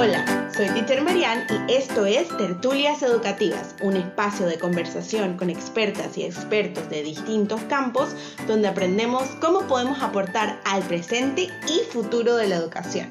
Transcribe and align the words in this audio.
Hola, 0.00 0.48
soy 0.54 0.66
Teacher 0.68 1.02
Marian 1.02 1.44
y 1.66 1.72
esto 1.72 2.06
es 2.06 2.28
Tertulias 2.36 3.02
Educativas, 3.02 3.74
un 3.82 3.96
espacio 3.96 4.46
de 4.46 4.56
conversación 4.56 5.36
con 5.36 5.50
expertas 5.50 6.16
y 6.16 6.22
expertos 6.22 6.88
de 6.88 7.02
distintos 7.02 7.60
campos 7.62 8.14
donde 8.46 8.68
aprendemos 8.68 9.24
cómo 9.40 9.66
podemos 9.66 10.00
aportar 10.00 10.60
al 10.64 10.84
presente 10.84 11.48
y 11.66 11.80
futuro 11.92 12.36
de 12.36 12.46
la 12.46 12.54
educación. 12.58 13.08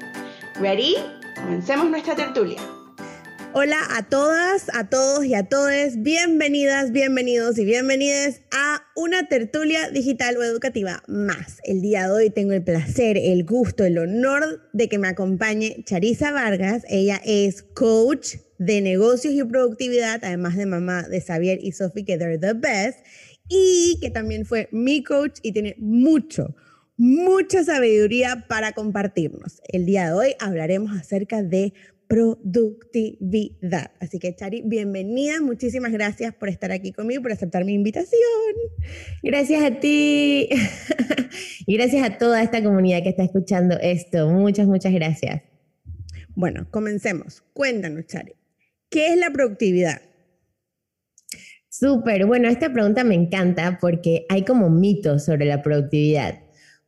¿Ready? 0.54 0.96
Comencemos 1.36 1.90
nuestra 1.90 2.16
tertulia. 2.16 2.58
Hola 3.54 3.78
a 3.96 4.06
todas, 4.06 4.66
a 4.74 4.90
todos 4.90 5.24
y 5.24 5.34
a 5.34 5.48
todes. 5.48 6.02
Bienvenidas, 6.02 6.92
bienvenidos 6.92 7.58
y 7.58 7.64
bienvenidas 7.64 8.42
a 8.52 8.82
una 8.94 9.26
tertulia 9.26 9.90
digital 9.90 10.36
o 10.36 10.44
educativa 10.44 11.02
más. 11.08 11.58
El 11.64 11.80
día 11.80 12.04
de 12.04 12.10
hoy 12.10 12.30
tengo 12.30 12.52
el 12.52 12.62
placer, 12.62 13.16
el 13.16 13.44
gusto, 13.44 13.84
el 13.84 13.96
honor 13.96 14.68
de 14.74 14.90
que 14.90 14.98
me 14.98 15.08
acompañe 15.08 15.82
Charisa 15.84 16.30
Vargas. 16.30 16.84
Ella 16.90 17.22
es 17.24 17.62
coach 17.62 18.36
de 18.58 18.82
negocios 18.82 19.32
y 19.32 19.42
productividad, 19.42 20.22
además 20.22 20.56
de 20.56 20.66
mamá 20.66 21.08
de 21.08 21.22
Xavier 21.22 21.58
y 21.62 21.72
Sophie, 21.72 22.04
que 22.04 22.18
they're 22.18 22.38
the 22.38 22.52
best, 22.52 22.98
y 23.48 23.98
que 24.02 24.10
también 24.10 24.44
fue 24.44 24.68
mi 24.72 25.02
coach 25.02 25.38
y 25.42 25.52
tiene 25.52 25.74
mucho, 25.78 26.54
mucha 26.98 27.64
sabiduría 27.64 28.44
para 28.46 28.72
compartirnos. 28.72 29.62
El 29.68 29.86
día 29.86 30.06
de 30.06 30.12
hoy 30.12 30.34
hablaremos 30.38 30.94
acerca 30.94 31.42
de 31.42 31.72
productividad. 32.08 33.92
Así 34.00 34.18
que, 34.18 34.34
Chari, 34.34 34.62
bienvenida. 34.62 35.40
Muchísimas 35.42 35.92
gracias 35.92 36.34
por 36.34 36.48
estar 36.48 36.72
aquí 36.72 36.92
conmigo, 36.92 37.22
por 37.22 37.32
aceptar 37.32 37.64
mi 37.64 37.74
invitación. 37.74 38.18
Gracias 39.22 39.62
a 39.62 39.78
ti 39.78 40.48
y 41.66 41.76
gracias 41.76 42.02
a 42.02 42.18
toda 42.18 42.42
esta 42.42 42.62
comunidad 42.62 43.02
que 43.02 43.10
está 43.10 43.22
escuchando 43.22 43.78
esto. 43.80 44.28
Muchas, 44.30 44.66
muchas 44.66 44.92
gracias. 44.94 45.42
Bueno, 46.34 46.66
comencemos. 46.70 47.42
Cuéntanos, 47.52 48.06
Chari, 48.06 48.32
¿qué 48.88 49.12
es 49.12 49.18
la 49.18 49.30
productividad? 49.30 50.00
Súper, 51.68 52.26
bueno, 52.26 52.48
esta 52.48 52.72
pregunta 52.72 53.04
me 53.04 53.14
encanta 53.14 53.78
porque 53.80 54.24
hay 54.30 54.44
como 54.44 54.70
mitos 54.70 55.26
sobre 55.26 55.44
la 55.44 55.62
productividad. 55.62 56.40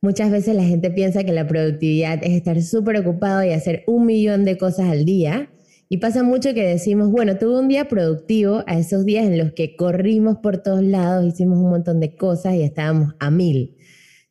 Muchas 0.03 0.31
veces 0.31 0.55
la 0.55 0.63
gente 0.63 0.89
piensa 0.89 1.23
que 1.23 1.31
la 1.31 1.45
productividad 1.45 2.23
es 2.23 2.31
estar 2.31 2.59
súper 2.63 2.97
ocupado 2.97 3.43
y 3.43 3.51
hacer 3.51 3.83
un 3.85 4.07
millón 4.07 4.45
de 4.45 4.57
cosas 4.57 4.89
al 4.89 5.05
día. 5.05 5.51
Y 5.89 5.97
pasa 5.97 6.23
mucho 6.23 6.55
que 6.55 6.65
decimos, 6.65 7.11
bueno, 7.11 7.37
tuve 7.37 7.59
un 7.59 7.67
día 7.67 7.87
productivo 7.87 8.63
a 8.65 8.79
esos 8.79 9.05
días 9.05 9.27
en 9.27 9.37
los 9.37 9.51
que 9.51 9.75
corrimos 9.75 10.37
por 10.37 10.57
todos 10.57 10.81
lados, 10.81 11.31
hicimos 11.31 11.59
un 11.59 11.69
montón 11.69 11.99
de 11.99 12.15
cosas 12.15 12.55
y 12.55 12.63
estábamos 12.63 13.13
a 13.19 13.29
mil. 13.29 13.77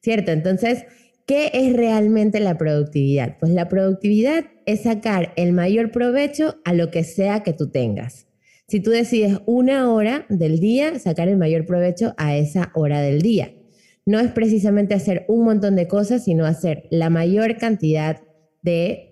¿Cierto? 0.03 0.33
Entonces, 0.33 0.87
¿qué 1.25 1.53
es 1.53 1.73
realmente 1.73 2.41
la 2.41 2.59
productividad? 2.59 3.39
Pues 3.39 3.53
la 3.53 3.69
productividad 3.69 4.47
es 4.67 4.83
sacar 4.83 5.33
el 5.37 5.53
mayor 5.53 5.93
provecho 5.93 6.57
a 6.65 6.73
lo 6.73 6.91
que 6.91 7.05
sea 7.05 7.45
que 7.45 7.53
tú 7.53 7.71
tengas. 7.71 8.27
Si 8.67 8.81
tú 8.81 8.91
decides 8.91 9.39
una 9.47 9.93
hora 9.93 10.27
del 10.31 10.59
día, 10.59 10.99
sacar 10.99 11.29
el 11.29 11.37
mayor 11.37 11.65
provecho 11.65 12.13
a 12.17 12.37
esa 12.37 12.73
hora 12.75 13.01
del 13.01 13.23
día 13.23 13.53
no 14.11 14.19
es 14.19 14.33
precisamente 14.33 14.95
hacer 14.95 15.25
un 15.29 15.45
montón 15.45 15.77
de 15.77 15.87
cosas, 15.87 16.25
sino 16.25 16.45
hacer 16.45 16.89
la 16.91 17.11
mayor 17.11 17.59
cantidad 17.59 18.21
de, 18.63 19.07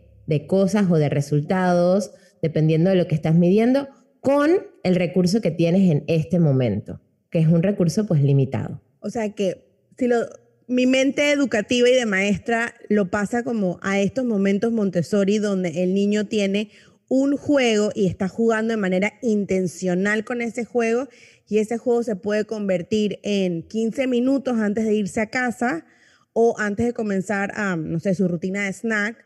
cosas 0.49 0.91
o 0.91 0.97
de 0.97 1.09
resultados, 1.09 2.11
dependiendo 2.43 2.91
de 2.91 2.97
lo 2.97 3.07
que 3.07 3.15
estás 3.15 3.37
midiendo, 3.37 3.89
con 4.21 4.51
el 4.83 4.97
recurso 4.97 5.41
que 5.41 5.53
tienes 5.53 5.89
en 5.89 6.03
este 6.09 6.41
momento, 6.41 7.01
que 7.31 7.39
es 7.39 7.47
un 7.47 7.63
recurso 7.63 8.07
pues 8.07 8.23
limitado. 8.23 8.83
O 8.99 9.09
sea 9.09 9.33
que 9.33 9.69
si 9.97 10.09
lo, 10.09 10.27
mi 10.67 10.87
mente 10.87 11.31
educativa 11.31 11.89
y 11.89 11.95
de 11.95 12.05
maestra 12.05 12.75
lo 12.89 13.09
pasa 13.09 13.45
como 13.45 13.79
a 13.83 14.01
estos 14.01 14.25
momentos 14.25 14.73
Montessori 14.73 15.39
donde 15.39 15.85
el 15.85 15.95
niño 15.95 16.27
tiene 16.27 16.71
un 17.09 17.37
juego 17.37 17.91
y 17.95 18.07
está 18.07 18.29
jugando 18.29 18.73
de 18.73 18.77
manera 18.77 19.15
intencional 19.23 20.25
con 20.25 20.43
ese 20.43 20.65
juego 20.65 21.09
y 21.49 21.59
ese 21.59 21.79
juego 21.79 22.03
se 22.03 22.17
puede 22.17 22.45
convertir 22.45 23.19
en 23.23 23.63
15 23.63 24.07
minutos 24.07 24.59
antes 24.59 24.85
de 24.85 24.95
irse 24.95 25.21
a 25.21 25.31
casa 25.31 25.87
o 26.35 26.55
antes 26.59 26.87
de 26.87 26.93
comenzar, 26.93 27.53
a, 27.55 27.77
no 27.77 27.99
sé, 27.99 28.15
su 28.15 28.29
rutina 28.29 28.65
de 28.65 28.73
snack 28.73 29.25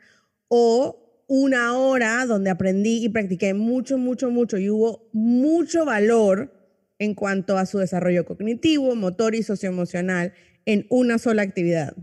o 0.49 1.25
una 1.27 1.77
hora 1.77 2.25
donde 2.27 2.51
aprendí 2.51 3.05
y 3.05 3.09
practiqué 3.09 3.55
mucho, 3.55 3.99
mucho, 3.99 4.31
mucho 4.31 4.59
y 4.59 4.71
hubo 4.71 5.09
mucho 5.13 5.85
valor 5.85 6.53
en 6.99 7.15
cuanto 7.15 7.59
a 7.59 7.67
su 7.67 7.79
desarrollo 7.79 8.25
cognitivo, 8.25 8.95
motor 8.95 9.35
y 9.35 9.43
socioemocional 9.43 10.35
en 10.67 10.87
una 10.89 11.19
sola 11.19 11.43
actividad. 11.43 11.97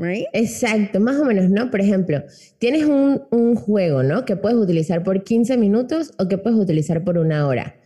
Right? 0.00 0.26
Exacto, 0.32 0.98
más 0.98 1.16
o 1.16 1.24
menos, 1.24 1.50
¿no? 1.50 1.70
Por 1.70 1.80
ejemplo, 1.80 2.22
tienes 2.58 2.86
un, 2.86 3.22
un, 3.30 3.54
juego, 3.54 4.02
¿no? 4.02 4.24
Que 4.24 4.34
puedes 4.34 4.58
utilizar 4.58 5.02
por 5.02 5.22
15 5.22 5.56
minutos 5.58 6.12
o 6.18 6.26
que 6.26 6.38
puedes 6.38 6.58
utilizar 6.58 7.04
por 7.04 7.18
una 7.18 7.46
hora. 7.46 7.76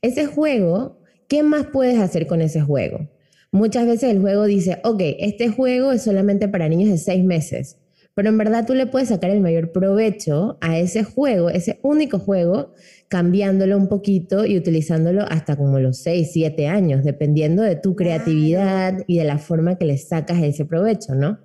Ese 0.00 0.26
juego 0.26 0.98
¿Qué 1.28 1.42
más 1.42 1.66
puedes 1.66 1.98
hacer 1.98 2.26
con 2.26 2.42
ese 2.42 2.60
juego? 2.60 3.08
Muchas 3.50 3.86
veces 3.86 4.10
el 4.10 4.20
juego 4.20 4.44
dice, 4.44 4.78
ok, 4.84 5.00
este 5.18 5.48
juego 5.48 5.92
es 5.92 6.02
solamente 6.02 6.48
para 6.48 6.68
niños 6.68 6.90
de 6.90 6.98
seis 6.98 7.24
meses, 7.24 7.78
pero 8.14 8.28
en 8.28 8.36
verdad 8.36 8.66
tú 8.66 8.74
le 8.74 8.86
puedes 8.86 9.08
sacar 9.08 9.30
el 9.30 9.40
mayor 9.40 9.72
provecho 9.72 10.58
a 10.60 10.78
ese 10.78 11.02
juego, 11.02 11.48
ese 11.48 11.78
único 11.82 12.18
juego, 12.18 12.72
cambiándolo 13.08 13.78
un 13.78 13.88
poquito 13.88 14.44
y 14.44 14.58
utilizándolo 14.58 15.22
hasta 15.22 15.56
como 15.56 15.78
los 15.78 15.98
seis, 15.98 16.30
siete 16.32 16.66
años, 16.68 17.04
dependiendo 17.04 17.62
de 17.62 17.76
tu 17.76 17.96
creatividad 17.96 18.98
y 19.06 19.18
de 19.18 19.24
la 19.24 19.38
forma 19.38 19.78
que 19.78 19.86
le 19.86 19.96
sacas 19.96 20.42
ese 20.42 20.66
provecho, 20.66 21.14
¿no? 21.14 21.38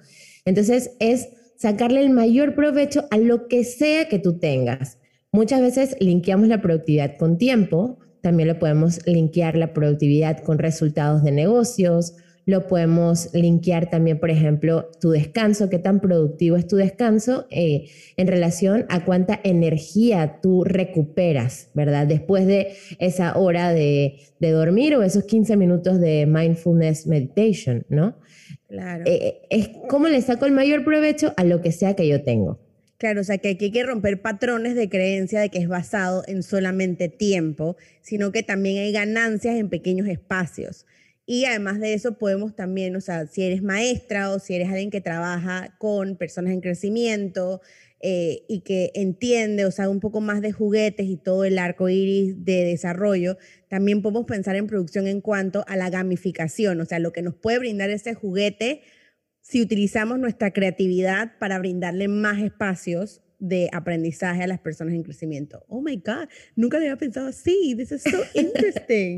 Entonces 0.46 0.92
es 1.00 1.30
sacarle 1.58 2.02
el 2.02 2.10
mayor 2.10 2.56
provecho 2.56 3.06
a 3.12 3.18
lo 3.18 3.48
que 3.48 3.64
sea 3.64 4.08
que 4.08 4.20
tú 4.20 4.40
tengas. 4.40 4.98
Muchas 5.32 5.62
veces 5.62 5.96
linkeamos 6.00 6.48
la 6.48 6.62
productividad 6.62 7.18
con 7.18 7.38
tiempo, 7.38 8.00
también 8.22 8.50
lo 8.50 8.60
podemos 8.60 9.06
linkear 9.06 9.56
la 9.56 9.74
productividad 9.74 10.44
con 10.44 10.58
resultados 10.58 11.24
de 11.24 11.32
negocios, 11.32 12.16
lo 12.50 12.68
podemos 12.68 13.30
linkear 13.34 13.92
también, 13.92 14.20
por 14.20 14.32
ejemplo, 14.32 14.90
tu 15.00 15.12
descanso, 15.12 15.70
qué 15.70 15.78
tan 15.78 16.00
productivo 16.00 16.58
es 16.58 16.66
tu 16.66 16.78
descanso 16.78 17.46
eh, 17.52 17.90
en 18.18 18.28
relación 18.28 18.86
a 18.90 19.06
cuánta 19.06 19.40
energía 19.44 20.40
tú 20.42 20.64
recuperas, 20.64 21.70
¿verdad? 21.76 22.08
Después 22.08 22.48
de 22.48 22.74
esa 22.98 23.38
hora 23.38 23.72
de, 23.72 24.16
dormir 24.40 24.96
o 24.96 25.04
esos 25.04 25.26
15 25.26 25.58
minutos 25.58 26.00
de 26.00 26.26
mindfulness 26.26 27.06
meditation, 27.06 27.86
¿no? 27.88 28.16
Claro. 28.70 29.04
Eh, 29.06 29.42
es 29.50 29.70
cómo 29.90 30.08
le 30.08 30.22
saco 30.22 30.46
el 30.46 30.52
mayor 30.52 30.86
provecho 30.86 31.34
a 31.36 31.44
lo 31.44 31.62
que 31.62 31.72
sea 31.72 31.96
que 31.96 32.08
yo 32.08 32.24
tengo. 32.24 32.60
Claro, 33.00 33.22
o 33.22 33.24
sea 33.24 33.38
que 33.38 33.50
aquí 33.50 33.66
hay 33.66 33.72
que 33.72 33.84
romper 33.84 34.22
patrones 34.22 34.76
de 34.76 34.90
creencia 34.90 35.40
de 35.40 35.50
que 35.50 35.60
es 35.60 35.68
basado 35.68 36.24
en 36.28 36.44
solamente 36.44 37.08
tiempo, 37.08 37.78
sino 38.02 38.32
que 38.32 38.44
también 38.44 38.78
hay 38.84 38.92
ganancias 38.92 39.56
en 39.56 39.70
pequeños 39.70 40.08
espacios. 40.08 40.86
Y 41.26 41.46
además 41.46 41.80
de 41.80 41.94
eso 41.94 42.18
podemos 42.18 42.56
también, 42.56 42.96
o 42.96 43.02
sea, 43.02 43.26
si 43.26 43.44
eres 43.44 43.64
maestra 43.64 44.32
o 44.32 44.40
si 44.40 44.56
eres 44.56 44.68
alguien 44.68 44.90
que 44.90 45.00
trabaja 45.00 45.76
con 45.78 46.18
personas 46.18 46.52
en 46.52 46.60
crecimiento 46.60 47.62
eh, 48.02 48.44
y 48.50 48.62
que 48.62 48.92
entiende, 48.96 49.66
o 49.66 49.72
sea, 49.72 49.90
un 49.90 50.00
poco 50.00 50.22
más 50.22 50.42
de 50.42 50.52
juguetes 50.52 51.06
y 51.06 51.18
todo 51.18 51.46
el 51.46 51.58
arco 51.58 51.88
iris 51.88 52.44
de 52.44 52.66
desarrollo, 52.66 53.38
también 53.70 54.02
podemos 54.02 54.26
pensar 54.26 54.56
en 54.56 54.68
producción 54.68 55.08
en 55.08 55.22
cuanto 55.22 55.64
a 55.68 55.78
la 55.78 55.90
gamificación, 55.90 56.82
o 56.82 56.86
sea, 56.86 57.00
lo 57.00 57.14
que 57.14 57.22
nos 57.22 57.36
puede 57.36 57.60
brindar 57.60 57.90
ese 57.90 58.14
juguete 58.14 58.82
si 59.42 59.62
utilizamos 59.62 60.20
nuestra 60.20 60.52
creatividad 60.52 61.38
para 61.40 61.58
brindarle 61.60 62.08
más 62.08 62.40
espacios 62.40 63.22
de 63.40 63.70
aprendizaje 63.72 64.44
a 64.44 64.48
las 64.48 64.60
personas 64.60 64.94
en 64.94 65.04
crecimiento. 65.04 65.64
Oh 65.70 65.82
my 65.82 65.96
God, 65.96 66.28
nunca 66.56 66.78
lo 66.78 66.84
había 66.84 66.98
pensado 66.98 67.28
así. 67.28 67.74
This 67.78 67.92
is 67.94 68.04
so 68.04 68.22
interesting. 68.34 69.18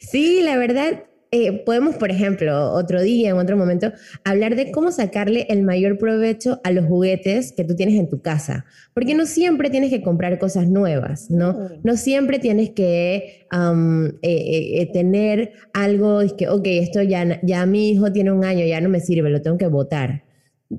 sí, 0.00 0.40
la 0.42 0.56
verdad, 0.56 1.04
eh, 1.30 1.62
podemos, 1.64 1.96
por 1.96 2.10
ejemplo, 2.10 2.72
otro 2.72 3.02
día, 3.02 3.30
en 3.30 3.36
otro 3.36 3.56
momento, 3.56 3.92
hablar 4.24 4.56
de 4.56 4.70
cómo 4.70 4.90
sacarle 4.90 5.46
el 5.50 5.62
mayor 5.62 5.98
provecho 5.98 6.60
a 6.64 6.70
los 6.70 6.86
juguetes 6.86 7.52
que 7.52 7.64
tú 7.64 7.76
tienes 7.76 7.96
en 7.96 8.08
tu 8.08 8.22
casa. 8.22 8.64
Porque 8.94 9.14
no 9.14 9.26
siempre 9.26 9.68
tienes 9.68 9.90
que 9.90 10.02
comprar 10.02 10.38
cosas 10.38 10.68
nuevas, 10.68 11.30
¿no? 11.30 11.68
No 11.82 11.96
siempre 11.96 12.38
tienes 12.38 12.70
que 12.70 13.46
eh, 13.52 14.18
eh, 14.22 14.90
tener 14.92 15.52
algo, 15.74 16.22
es 16.22 16.32
que, 16.32 16.48
ok, 16.48 16.66
esto 16.66 17.02
ya, 17.02 17.40
ya 17.42 17.66
mi 17.66 17.90
hijo 17.90 18.10
tiene 18.10 18.32
un 18.32 18.44
año, 18.44 18.64
ya 18.64 18.80
no 18.80 18.88
me 18.88 19.00
sirve, 19.00 19.28
lo 19.28 19.42
tengo 19.42 19.58
que 19.58 19.66
botar. 19.66 20.24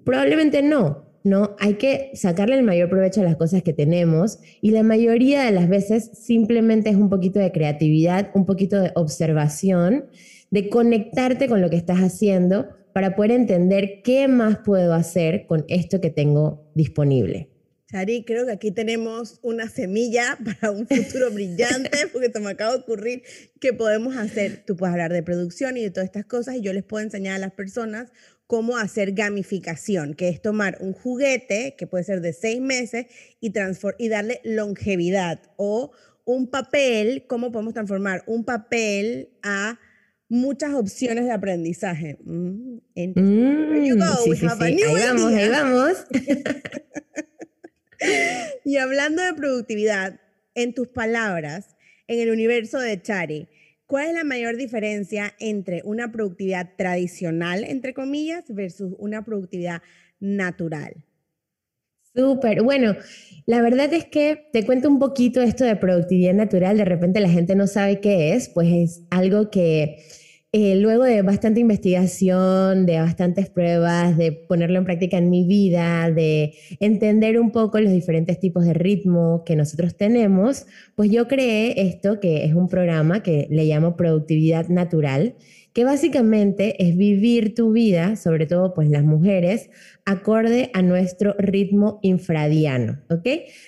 Probablemente 0.03 0.63
no. 0.63 1.09
¿no? 1.23 1.55
Hay 1.59 1.75
que 1.75 2.11
sacarle 2.13 2.55
el 2.55 2.63
mayor 2.63 2.89
provecho 2.89 3.21
a 3.21 3.25
las 3.25 3.35
cosas 3.35 3.61
que 3.61 3.73
tenemos 3.73 4.39
y 4.61 4.71
la 4.71 4.83
mayoría 4.83 5.43
de 5.43 5.51
las 5.51 5.67
veces 5.67 6.09
simplemente 6.13 6.89
es 6.89 6.95
un 6.95 7.09
poquito 7.09 7.39
de 7.39 7.51
creatividad, 7.51 8.31
un 8.33 8.45
poquito 8.45 8.79
de 8.79 8.91
observación 8.95 10.05
de 10.51 10.69
conectarte 10.69 11.47
con 11.47 11.61
lo 11.61 11.69
que 11.69 11.75
estás 11.75 11.99
haciendo 11.99 12.69
para 12.93 13.15
poder 13.15 13.31
entender 13.31 14.01
qué 14.03 14.27
más 14.27 14.57
puedo 14.65 14.93
hacer 14.93 15.45
con 15.47 15.65
esto 15.67 16.01
que 16.01 16.09
tengo 16.09 16.69
disponible. 16.75 17.49
Chari, 17.91 18.23
creo 18.23 18.45
que 18.45 18.51
aquí 18.51 18.71
tenemos 18.71 19.39
una 19.41 19.67
semilla 19.67 20.37
para 20.45 20.71
un 20.71 20.87
futuro 20.87 21.31
brillante, 21.31 21.89
porque 22.13 22.31
se 22.31 22.39
me 22.39 22.51
acaba 22.51 22.73
de 22.73 22.79
ocurrir 22.79 23.23
que 23.59 23.73
podemos 23.73 24.15
hacer, 24.15 24.63
tú 24.65 24.75
puedes 24.75 24.93
hablar 24.93 25.11
de 25.11 25.23
producción 25.23 25.77
y 25.77 25.81
de 25.81 25.89
todas 25.91 26.05
estas 26.05 26.25
cosas, 26.25 26.55
y 26.55 26.61
yo 26.61 26.73
les 26.73 26.83
puedo 26.83 27.03
enseñar 27.03 27.35
a 27.35 27.39
las 27.39 27.51
personas 27.51 28.11
cómo 28.45 28.77
hacer 28.77 29.13
gamificación, 29.13 30.13
que 30.13 30.29
es 30.29 30.41
tomar 30.41 30.77
un 30.81 30.93
juguete 30.93 31.75
que 31.77 31.87
puede 31.87 32.03
ser 32.03 32.21
de 32.21 32.33
seis 32.33 32.61
meses 32.61 33.05
y, 33.39 33.53
y 33.97 34.09
darle 34.09 34.41
longevidad 34.43 35.41
o 35.55 35.91
un 36.25 36.47
papel, 36.47 37.25
cómo 37.27 37.51
podemos 37.51 37.73
transformar 37.73 38.23
un 38.27 38.45
papel 38.45 39.29
a 39.41 39.79
muchas 40.29 40.73
opciones 40.73 41.25
de 41.25 41.31
aprendizaje. 41.31 42.17
Mm, 42.23 42.77
mm, 42.95 43.73
ahí 43.73 43.91
vamos, 43.91 45.33
ahí 45.33 45.49
vamos. 45.49 46.05
y 48.63 48.77
hablando 48.77 49.21
de 49.21 49.33
productividad, 49.33 50.19
en 50.55 50.73
tus 50.73 50.87
palabras, 50.89 51.75
en 52.07 52.19
el 52.19 52.31
universo 52.31 52.79
de 52.79 53.01
Chari, 53.01 53.49
¿cuál 53.85 54.09
es 54.09 54.13
la 54.13 54.23
mayor 54.23 54.57
diferencia 54.57 55.33
entre 55.39 55.81
una 55.83 56.11
productividad 56.11 56.75
tradicional, 56.77 57.63
entre 57.63 57.93
comillas, 57.93 58.43
versus 58.49 58.93
una 58.97 59.23
productividad 59.23 59.81
natural? 60.19 61.05
Súper, 62.15 62.63
bueno, 62.63 62.95
la 63.45 63.61
verdad 63.61 63.93
es 63.93 64.05
que 64.05 64.47
te 64.51 64.65
cuento 64.65 64.89
un 64.89 64.99
poquito 64.99 65.41
esto 65.41 65.63
de 65.63 65.75
productividad 65.75 66.33
natural, 66.33 66.77
de 66.77 66.85
repente 66.85 67.19
la 67.19 67.29
gente 67.29 67.55
no 67.55 67.67
sabe 67.67 67.99
qué 67.99 68.33
es, 68.33 68.49
pues 68.49 68.67
es 68.71 69.03
algo 69.11 69.51
que 69.51 70.03
eh, 70.51 70.75
luego 70.75 71.03
de 71.03 71.21
bastante 71.21 71.59
investigación, 71.59 72.87
de 72.87 72.99
bastantes 72.99 73.51
pruebas, 73.51 74.17
de 74.17 74.31
ponerlo 74.31 74.79
en 74.79 74.85
práctica 74.85 75.19
en 75.19 75.29
mi 75.29 75.45
vida, 75.45 76.09
de 76.09 76.55
entender 76.79 77.39
un 77.39 77.51
poco 77.51 77.79
los 77.79 77.91
diferentes 77.93 78.39
tipos 78.39 78.65
de 78.65 78.73
ritmo 78.73 79.43
que 79.45 79.55
nosotros 79.55 79.95
tenemos, 79.95 80.65
pues 80.95 81.11
yo 81.11 81.27
creé 81.27 81.79
esto 81.87 82.19
que 82.19 82.45
es 82.45 82.55
un 82.55 82.67
programa 82.69 83.21
que 83.21 83.47
le 83.51 83.65
llamo 83.65 83.95
Productividad 83.95 84.67
Natural 84.67 85.35
que 85.73 85.83
básicamente 85.83 86.83
es 86.83 86.97
vivir 86.97 87.53
tu 87.53 87.71
vida, 87.71 88.15
sobre 88.15 88.45
todo 88.47 88.73
pues 88.73 88.89
las 88.89 89.03
mujeres, 89.03 89.69
acorde 90.05 90.71
a 90.73 90.81
nuestro 90.81 91.35
ritmo 91.37 91.99
infradiano, 92.01 92.99
¿ok? 93.09 93.27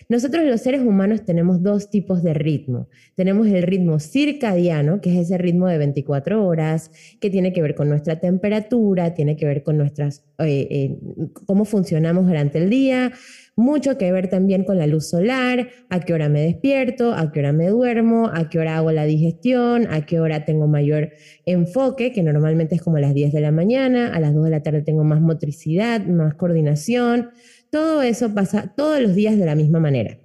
Nosotros 0.10 0.44
los 0.44 0.62
seres 0.62 0.82
humanos 0.82 1.24
tenemos 1.24 1.62
dos 1.62 1.92
tipos 1.92 2.24
de 2.24 2.34
ritmo. 2.34 2.88
Tenemos 3.16 3.48
el 3.48 3.62
ritmo 3.62 4.00
circadiano, 4.00 5.02
que 5.02 5.14
es 5.14 5.28
ese 5.28 5.38
ritmo 5.38 5.68
de 5.68 5.78
24 5.78 6.44
horas, 6.44 6.90
que 7.20 7.30
tiene 7.30 7.54
que 7.54 7.62
ver 7.62 7.76
con 7.76 7.90
nuestra 7.90 8.20
temperatura, 8.20 9.14
tiene 9.14 9.38
que 9.38 9.46
ver 9.46 9.62
con 9.62 9.78
nuestras, 9.78 10.24
eh, 10.40 10.68
eh, 10.72 10.98
cómo 11.46 11.66
funcionamos 11.66 12.26
durante 12.26 12.58
el 12.58 12.72
día, 12.72 13.12
mucho 13.56 13.98
que 13.98 14.12
ver 14.12 14.30
también 14.30 14.64
con 14.64 14.78
la 14.78 14.88
luz 14.88 15.10
solar, 15.10 15.70
a 15.90 16.00
qué 16.00 16.14
hora 16.14 16.30
me 16.30 16.42
despierto, 16.42 17.14
a 17.14 17.32
qué 17.32 17.40
hora 17.40 17.52
me 17.52 17.68
duermo, 17.68 18.30
a 18.34 18.50
qué 18.50 18.60
hora 18.60 18.78
hago 18.78 18.92
la 18.92 19.06
digestión, 19.06 19.88
a 19.92 20.06
qué 20.06 20.20
hora 20.20 20.46
tengo 20.46 20.68
mayor 20.68 21.12
enfoque, 21.46 22.12
que 22.12 22.24
normalmente 22.24 22.76
es 22.76 22.82
como 22.82 22.98
a 22.98 23.02
las 23.02 23.14
10 23.14 23.34
de 23.34 23.42
la 23.42 23.52
mañana, 23.52 24.14
a 24.14 24.20
las 24.20 24.34
2 24.34 24.46
de 24.46 24.50
la 24.50 24.64
tarde 24.64 24.82
tengo 24.82 25.04
más 25.04 25.22
motricidad, 25.22 26.06
más 26.06 26.36
coordinación. 26.36 27.32
Todo 27.70 28.02
eso 28.02 28.34
pasa 28.34 28.74
todos 28.76 29.02
los 29.02 29.16
días 29.16 29.38
de 29.38 29.46
la 29.46 29.56
misma 29.56 29.80
manera. 29.80 30.18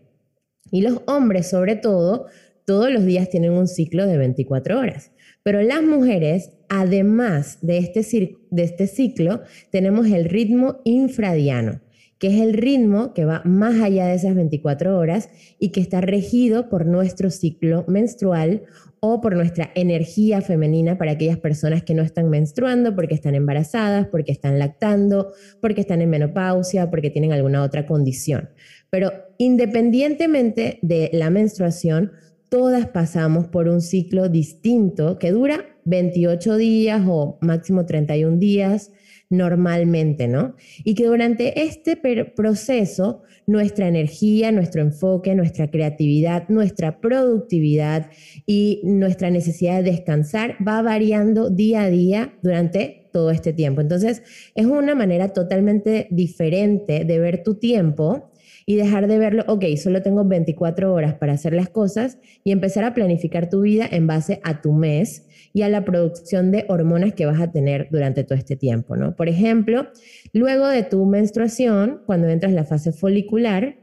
Y 0.71 0.83
los 0.83 1.03
hombres, 1.07 1.49
sobre 1.49 1.77
todo, 1.77 2.27
todos 2.65 2.91
los 2.91 3.05
días 3.05 3.29
tienen 3.29 3.53
un 3.53 3.69
ciclo 3.69 4.07
de 4.07 4.19
24 4.19 4.79
horas. 4.79 5.13
Pero 5.43 5.63
las 5.63 5.83
mujeres, 5.83 6.53
además 6.69 7.59
de 7.63 7.79
este, 7.79 8.39
de 8.51 8.63
este 8.65 8.87
ciclo, 8.89 9.43
tenemos 9.71 10.07
el 10.09 10.25
ritmo 10.25 10.81
infradiano 10.85 11.81
que 12.19 12.29
es 12.29 12.41
el 12.41 12.55
ritmo 12.55 13.13
que 13.13 13.25
va 13.25 13.43
más 13.45 13.81
allá 13.81 14.07
de 14.07 14.15
esas 14.15 14.35
24 14.35 14.99
horas 14.99 15.29
y 15.59 15.71
que 15.71 15.81
está 15.81 16.01
regido 16.01 16.69
por 16.69 16.87
nuestro 16.87 17.31
ciclo 17.31 17.85
menstrual 17.89 18.63
o 19.01 19.21
por 19.21 19.37
nuestra 19.37 19.71
energía 19.75 20.41
femenina 20.41 20.97
para 20.97 21.13
aquellas 21.13 21.39
personas 21.39 21.83
que 21.83 21.95
no 21.95 22.03
están 22.03 22.31
menstruando 22.31 22.95
porque 22.95 23.15
están 23.15 23.35
embarazadas, 23.35 24.07
porque 24.07 24.33
están 24.33 24.59
lactando, 24.59 25.33
porque 25.61 25.83
están 25.83 26.01
en 26.01 26.11
menopausia, 26.11 26.91
porque 26.91 27.11
tienen 27.11 27.33
alguna 27.33 27.63
otra 27.63 27.87
condición. 27.87 28.49
Pero 28.89 29.13
independientemente 29.39 30.79
de 30.83 31.11
la 31.13 31.29
menstruación, 31.31 32.13
todas 32.49 32.87
pasamos 32.87 33.49
por 33.49 33.69
un 33.69 33.83
ciclo 33.83 34.29
distinto 34.29 35.19
que 35.19 35.33
dura 35.33 35.67
28 35.85 36.57
días 36.57 37.03
o 37.07 37.39
máximo 37.43 37.85
31 37.85 38.39
días 38.39 38.91
normalmente, 39.31 40.29
¿no? 40.29 40.55
Y 40.85 40.95
que 40.95 41.07
durante 41.07 41.63
este 41.63 41.97
proceso 41.97 43.23
nuestra 43.47 43.89
energía, 43.89 44.53
nuestro 44.53 44.83
enfoque, 44.83 45.35
nuestra 45.35 45.71
creatividad, 45.71 46.49
nuestra 46.49 47.01
productividad 47.01 48.11
y 48.45 48.81
nuestra 48.85 49.31
necesidad 49.31 49.83
de 49.83 49.91
descansar 49.91 50.57
va 50.67 50.83
variando 50.83 51.51
día 51.51 51.83
a 51.83 51.91
día 51.91 52.35
durante 52.43 53.09
todo 53.13 53.31
este 53.31 53.53
tiempo. 53.53 53.81
Entonces, 53.81 54.23
es 54.55 54.67
una 54.67 54.95
manera 54.95 55.33
totalmente 55.33 56.09
diferente 56.11 57.05
de 57.05 57.19
ver 57.19 57.43
tu 57.43 57.55
tiempo 57.55 58.31
y 58.67 58.75
dejar 58.75 59.07
de 59.07 59.17
verlo, 59.19 59.45
ok, 59.47 59.65
solo 59.77 60.03
tengo 60.03 60.25
24 60.25 60.93
horas 60.93 61.15
para 61.15 61.35
hacer 61.35 61.53
las 61.53 61.69
cosas 61.69 62.19
y 62.43 62.51
empezar 62.51 62.85
a 62.85 62.95
planificar 62.95 63.49
tu 63.49 63.61
vida 63.61 63.89
en 63.91 64.09
base 64.09 64.41
a 64.43 64.61
tu 64.61 64.73
mes 64.73 65.25
y 65.57 65.63
a 65.63 65.71
la 65.71 65.87
producción 65.87 66.51
de 66.51 66.67
hormonas 66.69 67.15
que 67.15 67.25
vas 67.25 67.41
a 67.41 67.51
tener 67.51 67.89
durante 67.91 68.25
todo 68.25 68.37
este 68.37 68.57
tiempo, 68.57 68.95
¿no? 68.95 69.17
Por 69.17 69.31
ejemplo, 69.31 69.87
luego 70.35 70.69
de 70.69 70.83
tu 70.83 71.07
menstruación, 71.07 72.03
cuando 72.05 72.29
entras 72.29 72.51
en 72.51 72.57
la 72.57 72.67
fase 72.67 72.93
folicular, 72.93 73.79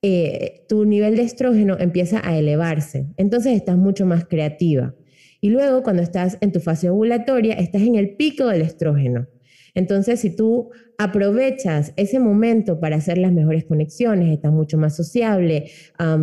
eh, 0.00 0.64
tu 0.68 0.84
nivel 0.84 1.16
de 1.16 1.22
estrógeno 1.22 1.76
empieza 1.76 2.20
a 2.22 2.38
elevarse, 2.38 3.08
entonces 3.16 3.56
estás 3.56 3.76
mucho 3.76 4.06
más 4.06 4.26
creativa. 4.26 4.94
Y 5.40 5.50
luego, 5.50 5.82
cuando 5.82 6.02
estás 6.02 6.38
en 6.40 6.52
tu 6.52 6.60
fase 6.60 6.88
ovulatoria, 6.88 7.54
estás 7.54 7.82
en 7.82 7.96
el 7.96 8.14
pico 8.14 8.46
del 8.46 8.62
estrógeno. 8.62 9.26
Entonces, 9.74 10.20
si 10.20 10.36
tú 10.36 10.70
aprovechas 10.98 11.94
ese 11.96 12.20
momento 12.20 12.78
para 12.78 12.94
hacer 12.94 13.18
las 13.18 13.32
mejores 13.32 13.64
conexiones, 13.64 14.32
estás 14.32 14.52
mucho 14.52 14.78
más 14.78 14.94
sociable, 14.94 15.68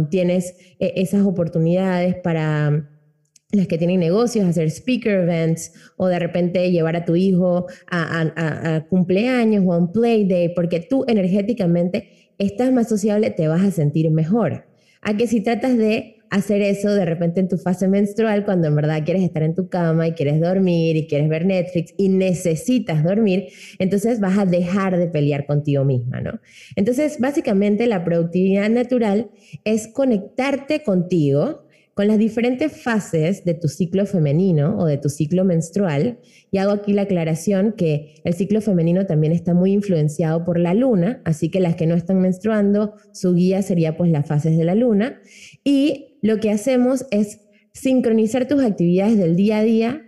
tienes 0.09 0.55
eh, 0.79 0.93
esas 0.95 1.25
oportunidades 1.25 2.15
para 2.15 2.94
las 3.55 3.67
que 3.67 3.77
tienen 3.77 3.99
negocios, 3.99 4.45
hacer 4.45 4.69
speaker 4.69 5.23
events 5.23 5.73
o 5.97 6.07
de 6.07 6.19
repente 6.19 6.71
llevar 6.71 6.95
a 6.95 7.05
tu 7.05 7.15
hijo 7.15 7.65
a, 7.89 8.85
cumpleaños 8.89 9.63
o 9.65 9.73
a 9.73 9.77
un 9.77 9.91
play 9.91 10.27
day, 10.27 10.53
porque 10.53 10.79
tú 10.79 11.05
energéticamente 11.07 12.33
estás 12.37 12.71
más 12.71 12.89
sociable, 12.89 13.31
te 13.31 13.47
vas 13.47 13.63
a 13.63 13.71
sentir 13.71 14.09
mejor. 14.11 14.65
A 15.01 15.15
que 15.15 15.27
si 15.27 15.41
tratas 15.41 15.77
de 15.77 16.15
hacer 16.29 16.61
eso 16.61 16.93
de 16.93 17.05
repente 17.05 17.39
en 17.39 17.47
tu 17.47 17.57
fase 17.57 17.87
menstrual, 17.87 18.45
cuando 18.45 18.67
en 18.67 18.75
verdad 18.75 19.03
quieres 19.05 19.23
estar 19.23 19.43
en 19.43 19.55
tu 19.55 19.69
cama 19.69 20.07
y 20.07 20.13
quieres 20.13 20.41
dormir 20.41 20.95
y 20.95 21.07
quieres 21.07 21.29
ver 21.29 21.45
Netflix 21.45 21.93
y 21.97 22.09
necesitas 22.09 23.03
dormir, 23.03 23.47
entonces 23.79 24.19
vas 24.19 24.37
a 24.37 24.45
dejar 24.45 24.97
de 24.97 25.07
pelear 25.07 25.45
contigo 25.45 25.85
misma, 25.85 26.21
¿no? 26.21 26.39
Entonces, 26.75 27.19
básicamente 27.19 27.87
la 27.87 28.03
productividad 28.03 28.69
natural 28.69 29.29
es 29.63 29.87
conectarte 29.87 30.83
contigo 30.83 31.64
con 31.95 32.07
las 32.07 32.19
diferentes 32.19 32.83
fases 32.83 33.45
de 33.45 33.53
tu 33.53 33.69
ciclo 33.69 34.05
femenino 34.05 34.77
o 34.77 34.85
de 34.85 34.97
tu 34.97 35.09
ciclo 35.09 35.45
menstrual. 35.45 36.19
Y 36.51 36.57
hago 36.57 36.71
aquí 36.71 36.93
la 36.93 37.03
aclaración 37.03 37.71
que 37.71 38.15
el 38.25 38.33
ciclo 38.33 38.61
femenino 38.61 39.05
también 39.05 39.31
está 39.31 39.53
muy 39.53 39.71
influenciado 39.71 40.45
por 40.45 40.59
la 40.59 40.73
luna, 40.73 41.21
así 41.23 41.49
que 41.49 41.61
las 41.61 41.75
que 41.75 41.87
no 41.87 41.95
están 41.95 42.19
menstruando, 42.19 42.95
su 43.13 43.33
guía 43.33 43.61
sería 43.61 43.95
pues 43.95 44.11
las 44.11 44.27
fases 44.27 44.57
de 44.57 44.65
la 44.65 44.75
luna. 44.75 45.21
Y 45.63 46.19
lo 46.21 46.39
que 46.41 46.51
hacemos 46.51 47.05
es 47.11 47.39
sincronizar 47.73 48.47
tus 48.47 48.61
actividades 48.61 49.17
del 49.17 49.35
día 49.35 49.59
a 49.59 49.63
día 49.63 50.01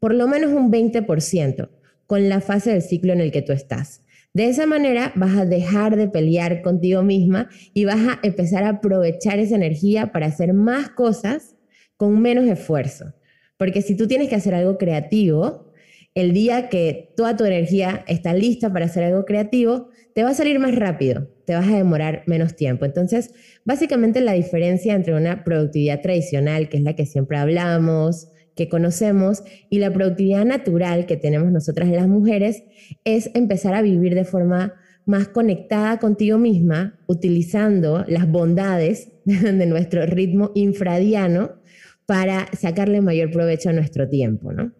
por 0.00 0.14
lo 0.14 0.26
menos 0.26 0.50
un 0.50 0.72
20% 0.72 1.68
con 2.06 2.28
la 2.28 2.40
fase 2.40 2.72
del 2.72 2.82
ciclo 2.82 3.12
en 3.12 3.20
el 3.20 3.30
que 3.30 3.42
tú 3.42 3.52
estás. 3.52 4.02
De 4.32 4.48
esa 4.48 4.64
manera 4.66 5.12
vas 5.16 5.36
a 5.36 5.44
dejar 5.44 5.96
de 5.96 6.08
pelear 6.08 6.62
contigo 6.62 7.02
misma 7.02 7.48
y 7.74 7.84
vas 7.84 7.98
a 7.98 8.20
empezar 8.22 8.62
a 8.62 8.70
aprovechar 8.70 9.40
esa 9.40 9.56
energía 9.56 10.12
para 10.12 10.26
hacer 10.26 10.52
más 10.54 10.90
cosas 10.90 11.56
con 11.96 12.20
menos 12.20 12.46
esfuerzo. 12.46 13.12
Porque 13.56 13.82
si 13.82 13.96
tú 13.96 14.06
tienes 14.06 14.28
que 14.28 14.36
hacer 14.36 14.54
algo 14.54 14.78
creativo, 14.78 15.72
el 16.14 16.32
día 16.32 16.68
que 16.68 17.12
toda 17.16 17.36
tu 17.36 17.44
energía 17.44 18.04
está 18.06 18.32
lista 18.32 18.72
para 18.72 18.86
hacer 18.86 19.04
algo 19.04 19.24
creativo, 19.24 19.88
te 20.14 20.22
va 20.22 20.30
a 20.30 20.34
salir 20.34 20.58
más 20.58 20.74
rápido, 20.74 21.28
te 21.44 21.54
vas 21.54 21.68
a 21.68 21.76
demorar 21.76 22.22
menos 22.26 22.56
tiempo. 22.56 22.84
Entonces, 22.84 23.32
básicamente 23.64 24.20
la 24.20 24.32
diferencia 24.32 24.94
entre 24.94 25.14
una 25.14 25.44
productividad 25.44 26.00
tradicional, 26.00 26.68
que 26.68 26.78
es 26.78 26.82
la 26.84 26.94
que 26.94 27.06
siempre 27.06 27.36
hablamos, 27.36 28.28
que 28.54 28.68
conocemos 28.68 29.42
y 29.68 29.78
la 29.78 29.92
productividad 29.92 30.44
natural 30.44 31.06
que 31.06 31.16
tenemos 31.16 31.50
nosotras 31.50 31.88
las 31.88 32.08
mujeres 32.08 32.64
es 33.04 33.30
empezar 33.34 33.74
a 33.74 33.82
vivir 33.82 34.14
de 34.14 34.24
forma 34.24 34.74
más 35.06 35.28
conectada 35.28 35.98
contigo 35.98 36.38
misma, 36.38 37.00
utilizando 37.06 38.04
las 38.06 38.30
bondades 38.30 39.08
de 39.24 39.66
nuestro 39.66 40.06
ritmo 40.06 40.52
infradiano 40.54 41.60
para 42.06 42.48
sacarle 42.56 43.00
mayor 43.00 43.30
provecho 43.30 43.70
a 43.70 43.72
nuestro 43.72 44.08
tiempo, 44.08 44.52
¿no? 44.52 44.72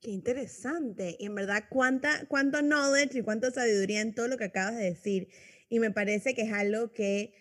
Qué 0.00 0.10
interesante. 0.10 1.16
Y 1.18 1.26
en 1.26 1.34
verdad, 1.34 1.64
cuánta, 1.70 2.26
cuánto 2.28 2.62
knowledge 2.62 3.18
y 3.18 3.22
cuánta 3.22 3.50
sabiduría 3.50 4.00
en 4.00 4.14
todo 4.14 4.28
lo 4.28 4.36
que 4.36 4.44
acabas 4.44 4.76
de 4.76 4.84
decir. 4.84 5.28
Y 5.68 5.80
me 5.80 5.90
parece 5.90 6.34
que 6.34 6.42
es 6.42 6.52
algo 6.52 6.92
que 6.92 7.32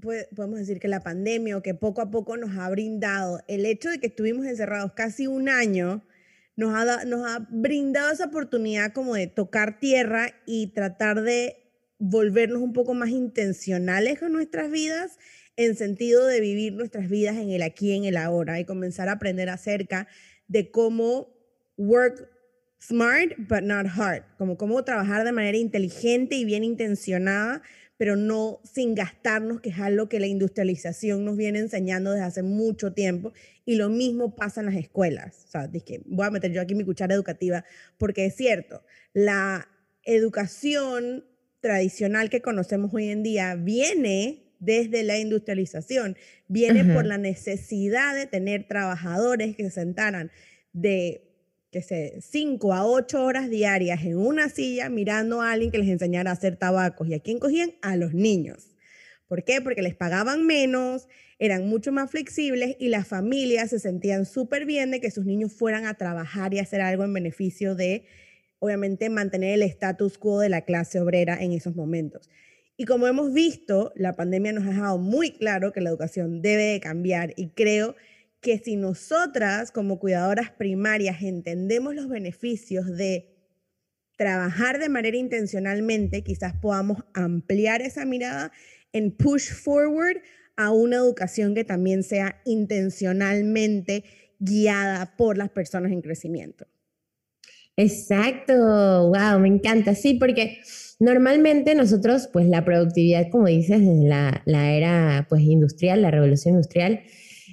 podemos 0.00 0.58
decir 0.58 0.80
que 0.80 0.88
la 0.88 1.02
pandemia 1.02 1.56
o 1.56 1.62
que 1.62 1.74
poco 1.74 2.00
a 2.00 2.10
poco 2.10 2.36
nos 2.36 2.56
ha 2.58 2.68
brindado 2.68 3.40
el 3.48 3.64
hecho 3.66 3.90
de 3.90 3.98
que 3.98 4.08
estuvimos 4.08 4.46
encerrados 4.46 4.92
casi 4.92 5.26
un 5.26 5.48
año, 5.48 6.04
nos 6.56 6.74
ha, 6.74 7.04
nos 7.04 7.28
ha 7.28 7.46
brindado 7.50 8.12
esa 8.12 8.26
oportunidad 8.26 8.92
como 8.92 9.14
de 9.14 9.26
tocar 9.26 9.78
tierra 9.78 10.34
y 10.46 10.68
tratar 10.68 11.22
de 11.22 11.56
volvernos 11.98 12.60
un 12.60 12.72
poco 12.72 12.94
más 12.94 13.10
intencionales 13.10 14.18
con 14.18 14.32
nuestras 14.32 14.70
vidas 14.70 15.18
en 15.56 15.76
sentido 15.76 16.26
de 16.26 16.40
vivir 16.40 16.72
nuestras 16.72 17.08
vidas 17.08 17.36
en 17.36 17.50
el 17.50 17.62
aquí, 17.62 17.92
en 17.92 18.04
el 18.04 18.16
ahora 18.16 18.58
y 18.58 18.64
comenzar 18.64 19.08
a 19.08 19.12
aprender 19.12 19.48
acerca 19.48 20.08
de 20.48 20.70
cómo 20.70 21.28
work 21.76 22.28
smart 22.80 23.32
but 23.38 23.62
not 23.62 23.86
hard, 23.86 24.24
como 24.36 24.56
cómo 24.56 24.84
trabajar 24.84 25.24
de 25.24 25.32
manera 25.32 25.56
inteligente 25.56 26.34
y 26.34 26.44
bien 26.44 26.64
intencionada, 26.64 27.62
pero 28.04 28.16
no 28.16 28.60
sin 28.70 28.94
gastarnos, 28.94 29.62
que 29.62 29.70
es 29.70 29.78
algo 29.78 30.10
que 30.10 30.20
la 30.20 30.26
industrialización 30.26 31.24
nos 31.24 31.38
viene 31.38 31.58
enseñando 31.58 32.10
desde 32.10 32.26
hace 32.26 32.42
mucho 32.42 32.92
tiempo. 32.92 33.32
Y 33.64 33.76
lo 33.76 33.88
mismo 33.88 34.36
pasa 34.36 34.60
en 34.60 34.66
las 34.66 34.74
escuelas. 34.74 35.46
O 35.46 35.50
sea, 35.50 35.70
que 35.70 36.02
voy 36.04 36.26
a 36.26 36.30
meter 36.30 36.52
yo 36.52 36.60
aquí 36.60 36.74
mi 36.74 36.84
cuchara 36.84 37.14
educativa, 37.14 37.64
porque 37.96 38.26
es 38.26 38.36
cierto, 38.36 38.82
la 39.14 39.70
educación 40.02 41.24
tradicional 41.60 42.28
que 42.28 42.42
conocemos 42.42 42.92
hoy 42.92 43.08
en 43.08 43.22
día 43.22 43.54
viene 43.54 44.52
desde 44.58 45.02
la 45.02 45.16
industrialización, 45.16 46.18
viene 46.46 46.84
por 46.84 47.06
la 47.06 47.16
necesidad 47.16 48.14
de 48.14 48.26
tener 48.26 48.68
trabajadores 48.68 49.56
que 49.56 49.64
se 49.64 49.70
sentaran 49.70 50.30
de 50.74 51.33
que 51.74 51.82
sé, 51.82 52.20
cinco 52.20 52.72
a 52.72 52.86
ocho 52.86 53.24
horas 53.24 53.50
diarias 53.50 54.04
en 54.04 54.16
una 54.16 54.48
silla 54.48 54.88
mirando 54.88 55.42
a 55.42 55.50
alguien 55.50 55.72
que 55.72 55.78
les 55.78 55.88
enseñara 55.88 56.30
a 56.30 56.34
hacer 56.34 56.54
tabacos. 56.54 57.08
¿Y 57.08 57.14
a 57.14 57.18
quién 57.18 57.40
cogían? 57.40 57.72
A 57.82 57.96
los 57.96 58.14
niños. 58.14 58.76
¿Por 59.26 59.42
qué? 59.42 59.60
Porque 59.60 59.82
les 59.82 59.96
pagaban 59.96 60.46
menos, 60.46 61.08
eran 61.40 61.66
mucho 61.68 61.90
más 61.90 62.12
flexibles 62.12 62.76
y 62.78 62.90
las 62.90 63.08
familias 63.08 63.70
se 63.70 63.80
sentían 63.80 64.24
súper 64.24 64.66
bien 64.66 64.92
de 64.92 65.00
que 65.00 65.10
sus 65.10 65.26
niños 65.26 65.52
fueran 65.52 65.84
a 65.84 65.94
trabajar 65.94 66.54
y 66.54 66.60
hacer 66.60 66.80
algo 66.80 67.02
en 67.02 67.12
beneficio 67.12 67.74
de, 67.74 68.04
obviamente, 68.60 69.10
mantener 69.10 69.54
el 69.54 69.62
status 69.62 70.16
quo 70.16 70.38
de 70.38 70.50
la 70.50 70.60
clase 70.60 71.00
obrera 71.00 71.42
en 71.42 71.50
esos 71.50 71.74
momentos. 71.74 72.30
Y 72.76 72.84
como 72.84 73.08
hemos 73.08 73.32
visto, 73.32 73.92
la 73.96 74.12
pandemia 74.12 74.52
nos 74.52 74.62
ha 74.62 74.68
dejado 74.68 74.98
muy 74.98 75.32
claro 75.32 75.72
que 75.72 75.80
la 75.80 75.90
educación 75.90 76.40
debe 76.40 76.66
de 76.66 76.78
cambiar 76.78 77.32
y 77.36 77.48
creo 77.48 77.96
que 77.96 78.13
si 78.58 78.76
nosotras 78.76 79.70
como 79.70 79.98
cuidadoras 79.98 80.50
primarias 80.50 81.22
entendemos 81.22 81.94
los 81.94 82.08
beneficios 82.08 82.86
de 82.96 83.34
trabajar 84.16 84.78
de 84.78 84.88
manera 84.88 85.16
intencionalmente, 85.16 86.22
quizás 86.22 86.54
podamos 86.60 86.98
ampliar 87.14 87.82
esa 87.82 88.04
mirada 88.04 88.52
en 88.92 89.10
push 89.10 89.52
forward 89.52 90.18
a 90.56 90.70
una 90.70 90.96
educación 90.96 91.54
que 91.54 91.64
también 91.64 92.02
sea 92.02 92.40
intencionalmente 92.44 94.04
guiada 94.38 95.16
por 95.16 95.36
las 95.36 95.50
personas 95.50 95.90
en 95.90 96.00
crecimiento. 96.00 96.66
Exacto, 97.76 98.54
wow, 99.08 99.40
me 99.40 99.48
encanta, 99.48 99.96
sí, 99.96 100.14
porque 100.14 100.58
normalmente 101.00 101.74
nosotros, 101.74 102.28
pues 102.32 102.46
la 102.46 102.64
productividad, 102.64 103.28
como 103.30 103.46
dices, 103.46 103.80
desde 103.80 104.08
la, 104.08 104.42
la 104.44 104.72
era 104.72 105.26
pues 105.28 105.42
industrial, 105.42 106.02
la 106.02 106.12
revolución 106.12 106.54
industrial, 106.54 107.00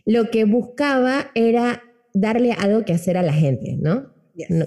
lo 0.06 0.30
que 0.30 0.46
buscaba 0.46 1.32
era 1.36 1.84
darle 2.14 2.54
algo 2.54 2.86
que 2.86 2.94
hacer 2.94 3.18
a 3.18 3.24
la 3.24 3.34
gente, 3.34 3.78
¿no? 3.80 4.12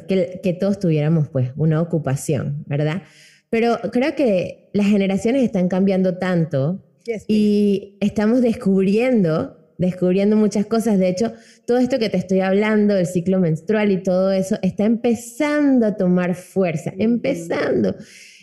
que, 0.09 0.57
todos 0.61 0.79
tuviéramos 0.79 1.29
pues 1.29 1.51
una 1.57 1.81
ocupación, 1.81 2.65
¿verdad? 2.67 3.03
Pero 3.51 3.79
creo 3.93 4.15
que 4.15 4.71
las 4.73 4.87
generaciones 4.87 5.43
están 5.43 5.69
cambiando 5.69 6.19
tanto 6.19 6.85
y 7.29 7.97
estamos 8.01 8.41
descubriendo 8.41 9.59
descubriendo 9.79 10.37
muchas 10.37 10.67
cosas. 10.67 10.99
De 10.99 11.09
hecho, 11.09 11.33
todo 11.67 11.79
esto 11.79 11.99
que 11.99 12.09
te 12.09 12.17
estoy 12.17 12.41
hablando, 12.41 12.97
el 12.97 13.07
ciclo 13.07 13.41
menstrual 13.41 13.91
y 13.91 14.03
todo 14.03 14.33
eso, 14.33 14.57
está 14.63 14.85
empezando 14.85 15.87
a 15.87 15.97
tomar 15.97 16.35
fuerza, 16.35 16.93
empezando. 16.97 17.95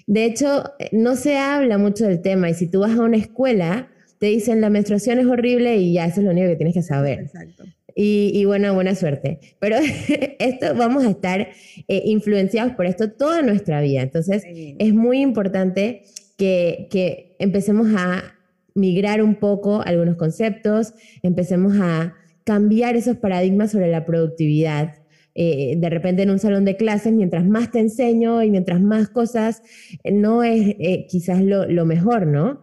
De 0.07 0.25
hecho, 0.25 0.63
no 0.91 1.15
se 1.15 1.37
habla 1.37 1.77
mucho 1.77 2.05
del 2.05 2.21
tema 2.21 2.49
y 2.49 2.53
si 2.53 2.67
tú 2.67 2.81
vas 2.81 2.97
a 2.97 3.03
una 3.03 3.17
escuela, 3.17 3.89
te 4.21 4.27
dicen 4.27 4.61
la 4.61 4.69
menstruación 4.69 5.17
es 5.17 5.25
horrible 5.25 5.77
y 5.77 5.93
ya 5.93 6.05
eso 6.05 6.19
es 6.19 6.25
lo 6.25 6.31
único 6.31 6.47
que 6.47 6.55
tienes 6.55 6.75
que 6.75 6.83
saber. 6.83 7.21
Exacto. 7.21 7.63
Y, 7.95 8.45
bueno, 8.45 8.71
buena 8.75 8.93
suerte. 8.93 9.39
Pero 9.59 9.77
esto 10.39 10.75
vamos 10.75 11.05
a 11.05 11.09
estar 11.09 11.49
eh, 11.87 12.03
influenciados 12.05 12.73
por 12.73 12.85
esto 12.85 13.11
toda 13.11 13.41
nuestra 13.41 13.81
vida. 13.81 14.03
Entonces, 14.03 14.43
es 14.45 14.93
muy 14.93 15.21
importante 15.21 16.03
que, 16.37 16.87
que 16.91 17.35
empecemos 17.39 17.87
a 17.97 18.35
migrar 18.75 19.23
un 19.23 19.33
poco 19.33 19.81
algunos 19.81 20.17
conceptos, 20.17 20.93
empecemos 21.23 21.73
a 21.81 22.13
cambiar 22.43 22.95
esos 22.95 23.17
paradigmas 23.17 23.71
sobre 23.71 23.89
la 23.89 24.05
productividad. 24.05 24.97
Eh, 25.33 25.75
de 25.77 25.89
repente 25.89 26.21
en 26.21 26.29
un 26.29 26.39
salón 26.39 26.63
de 26.63 26.77
clases, 26.77 27.11
mientras 27.11 27.43
más 27.45 27.71
te 27.71 27.79
enseño 27.79 28.43
y 28.43 28.51
mientras 28.51 28.81
más 28.81 29.09
cosas, 29.09 29.63
eh, 30.03 30.11
no 30.11 30.43
es 30.43 30.75
quizás 31.09 31.41
lo, 31.41 31.65
lo, 31.65 31.85
mejor, 31.85 32.27
¿no? 32.27 32.61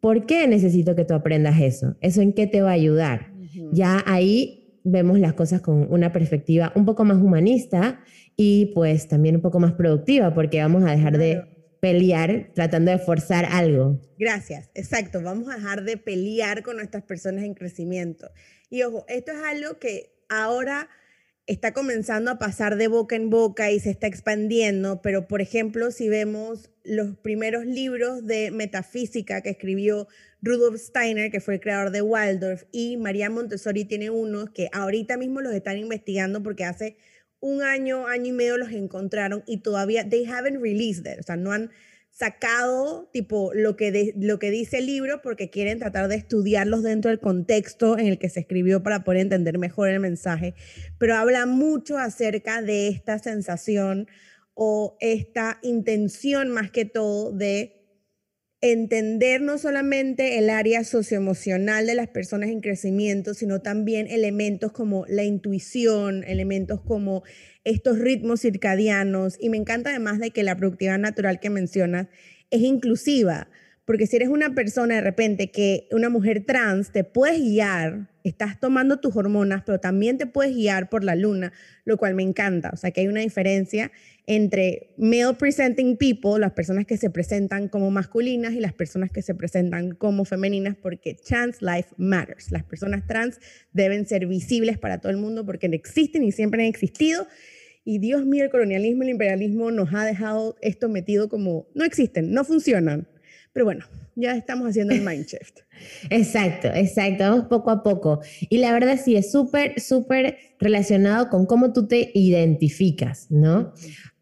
¿Por 0.00 0.26
qué 0.26 0.46
necesito 0.46 0.94
que 0.94 1.04
tú 1.04 1.14
aprendas 1.14 1.60
eso? 1.60 1.96
¿Eso 2.00 2.20
en 2.20 2.32
qué 2.32 2.46
te 2.46 2.62
va 2.62 2.70
a 2.70 2.74
ayudar? 2.74 3.32
Ya 3.72 4.02
ahí 4.06 4.80
vemos 4.84 5.18
las 5.18 5.34
cosas 5.34 5.60
con 5.60 5.90
una 5.92 6.12
perspectiva 6.12 6.72
un 6.74 6.84
poco 6.84 7.04
más 7.04 7.18
humanista 7.18 8.00
y 8.36 8.66
pues 8.74 9.08
también 9.08 9.36
un 9.36 9.42
poco 9.42 9.60
más 9.60 9.72
productiva 9.72 10.34
porque 10.34 10.60
vamos 10.60 10.84
a 10.84 10.90
dejar 10.90 11.18
de 11.18 11.42
pelear 11.80 12.50
tratando 12.54 12.90
de 12.90 12.98
forzar 12.98 13.44
algo. 13.46 14.00
Gracias, 14.18 14.70
exacto. 14.74 15.22
Vamos 15.22 15.48
a 15.48 15.56
dejar 15.56 15.84
de 15.84 15.96
pelear 15.96 16.62
con 16.62 16.76
nuestras 16.76 17.04
personas 17.04 17.44
en 17.44 17.54
crecimiento. 17.54 18.30
Y 18.70 18.82
ojo, 18.82 19.04
esto 19.08 19.32
es 19.32 19.38
algo 19.38 19.78
que 19.78 20.12
ahora 20.28 20.88
está 21.48 21.72
comenzando 21.72 22.30
a 22.30 22.38
pasar 22.38 22.76
de 22.76 22.88
boca 22.88 23.16
en 23.16 23.30
boca 23.30 23.70
y 23.70 23.80
se 23.80 23.90
está 23.90 24.06
expandiendo, 24.06 25.00
pero 25.00 25.26
por 25.26 25.40
ejemplo, 25.40 25.90
si 25.90 26.10
vemos 26.10 26.70
los 26.84 27.16
primeros 27.16 27.64
libros 27.64 28.26
de 28.26 28.50
metafísica 28.50 29.40
que 29.40 29.50
escribió 29.50 30.08
Rudolf 30.42 30.78
Steiner, 30.78 31.30
que 31.30 31.40
fue 31.40 31.54
el 31.54 31.60
creador 31.60 31.90
de 31.90 32.02
Waldorf, 32.02 32.64
y 32.70 32.98
María 32.98 33.30
Montessori 33.30 33.86
tiene 33.86 34.10
unos 34.10 34.50
que 34.50 34.68
ahorita 34.72 35.16
mismo 35.16 35.40
los 35.40 35.54
están 35.54 35.78
investigando 35.78 36.42
porque 36.42 36.64
hace 36.64 36.98
un 37.40 37.62
año, 37.62 38.06
año 38.06 38.26
y 38.26 38.32
medio 38.32 38.58
los 38.58 38.70
encontraron 38.70 39.42
y 39.46 39.62
todavía, 39.62 40.06
they 40.06 40.26
haven't 40.26 40.60
released 40.60 41.10
it, 41.10 41.18
o 41.18 41.22
sea, 41.22 41.36
no 41.36 41.52
han 41.52 41.70
sacado 42.18 43.08
tipo 43.12 43.52
lo 43.54 43.76
que, 43.76 44.12
lo 44.16 44.40
que 44.40 44.50
dice 44.50 44.78
el 44.78 44.86
libro 44.86 45.22
porque 45.22 45.50
quieren 45.50 45.78
tratar 45.78 46.08
de 46.08 46.16
estudiarlos 46.16 46.82
dentro 46.82 47.10
del 47.10 47.20
contexto 47.20 47.96
en 47.96 48.06
el 48.06 48.18
que 48.18 48.28
se 48.28 48.40
escribió 48.40 48.82
para 48.82 49.04
poder 49.04 49.20
entender 49.20 49.56
mejor 49.58 49.88
el 49.88 50.00
mensaje, 50.00 50.54
pero 50.98 51.14
habla 51.14 51.46
mucho 51.46 51.96
acerca 51.96 52.60
de 52.60 52.88
esta 52.88 53.20
sensación 53.20 54.08
o 54.54 54.96
esta 55.00 55.60
intención 55.62 56.50
más 56.50 56.72
que 56.72 56.84
todo 56.84 57.30
de 57.30 57.78
entender 58.60 59.40
no 59.40 59.56
solamente 59.56 60.38
el 60.38 60.50
área 60.50 60.82
socioemocional 60.82 61.86
de 61.86 61.94
las 61.94 62.08
personas 62.08 62.50
en 62.50 62.60
crecimiento, 62.60 63.34
sino 63.34 63.62
también 63.62 64.08
elementos 64.08 64.72
como 64.72 65.04
la 65.06 65.22
intuición, 65.22 66.24
elementos 66.24 66.80
como 66.80 67.22
estos 67.68 67.98
ritmos 67.98 68.40
circadianos. 68.40 69.36
Y 69.40 69.48
me 69.48 69.56
encanta 69.56 69.90
además 69.90 70.18
de 70.18 70.30
que 70.30 70.42
la 70.42 70.56
productividad 70.56 70.98
natural 70.98 71.40
que 71.40 71.50
mencionas 71.50 72.08
es 72.50 72.62
inclusiva, 72.62 73.48
porque 73.88 74.06
si 74.06 74.16
eres 74.16 74.28
una 74.28 74.54
persona 74.54 74.96
de 74.96 75.00
repente 75.00 75.50
que 75.50 75.88
una 75.92 76.10
mujer 76.10 76.44
trans, 76.44 76.92
te 76.92 77.04
puedes 77.04 77.40
guiar, 77.40 78.10
estás 78.22 78.60
tomando 78.60 79.00
tus 79.00 79.16
hormonas, 79.16 79.62
pero 79.64 79.80
también 79.80 80.18
te 80.18 80.26
puedes 80.26 80.54
guiar 80.54 80.90
por 80.90 81.04
la 81.04 81.14
luna, 81.14 81.54
lo 81.86 81.96
cual 81.96 82.14
me 82.14 82.22
encanta. 82.22 82.68
O 82.74 82.76
sea 82.76 82.90
que 82.90 83.00
hay 83.00 83.08
una 83.08 83.20
diferencia 83.20 83.90
entre 84.26 84.90
male 84.98 85.32
presenting 85.38 85.96
people, 85.96 86.38
las 86.38 86.52
personas 86.52 86.84
que 86.84 86.98
se 86.98 87.08
presentan 87.08 87.68
como 87.68 87.90
masculinas 87.90 88.52
y 88.52 88.60
las 88.60 88.74
personas 88.74 89.10
que 89.10 89.22
se 89.22 89.34
presentan 89.34 89.94
como 89.94 90.26
femeninas, 90.26 90.76
porque 90.76 91.14
trans 91.14 91.62
life 91.62 91.88
matters. 91.96 92.50
Las 92.50 92.64
personas 92.64 93.06
trans 93.06 93.40
deben 93.72 94.06
ser 94.06 94.26
visibles 94.26 94.76
para 94.76 95.00
todo 95.00 95.10
el 95.10 95.16
mundo 95.16 95.46
porque 95.46 95.64
existen 95.64 96.24
y 96.24 96.32
siempre 96.32 96.60
han 96.60 96.68
existido. 96.68 97.26
Y 97.90 98.00
Dios 98.00 98.26
mío, 98.26 98.44
el 98.44 98.50
colonialismo 98.50 99.02
el 99.02 99.08
imperialismo 99.08 99.70
nos 99.70 99.94
ha 99.94 100.04
dejado 100.04 100.56
esto 100.60 100.90
metido 100.90 101.30
como 101.30 101.68
no 101.74 101.86
existen, 101.86 102.34
no 102.34 102.44
funcionan. 102.44 103.08
Pero 103.54 103.64
bueno, 103.64 103.86
ya 104.14 104.36
estamos 104.36 104.68
haciendo 104.68 104.92
el 104.92 105.00
mind 105.00 105.24
shift. 105.24 105.60
Exacto, 106.10 106.68
exacto, 106.68 107.24
vamos 107.24 107.46
poco 107.46 107.70
a 107.70 107.82
poco. 107.82 108.20
Y 108.50 108.58
la 108.58 108.74
verdad 108.74 109.00
sí, 109.02 109.16
es 109.16 109.32
súper, 109.32 109.80
súper 109.80 110.36
relacionado 110.58 111.30
con 111.30 111.46
cómo 111.46 111.72
tú 111.72 111.88
te 111.88 112.10
identificas, 112.12 113.30
¿no? 113.30 113.72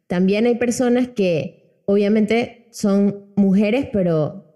También 0.07 0.47
hay 0.47 0.55
personas 0.55 1.09
que 1.09 1.83
obviamente 1.87 2.69
son 2.71 3.33
mujeres, 3.35 3.89
pero 3.93 4.47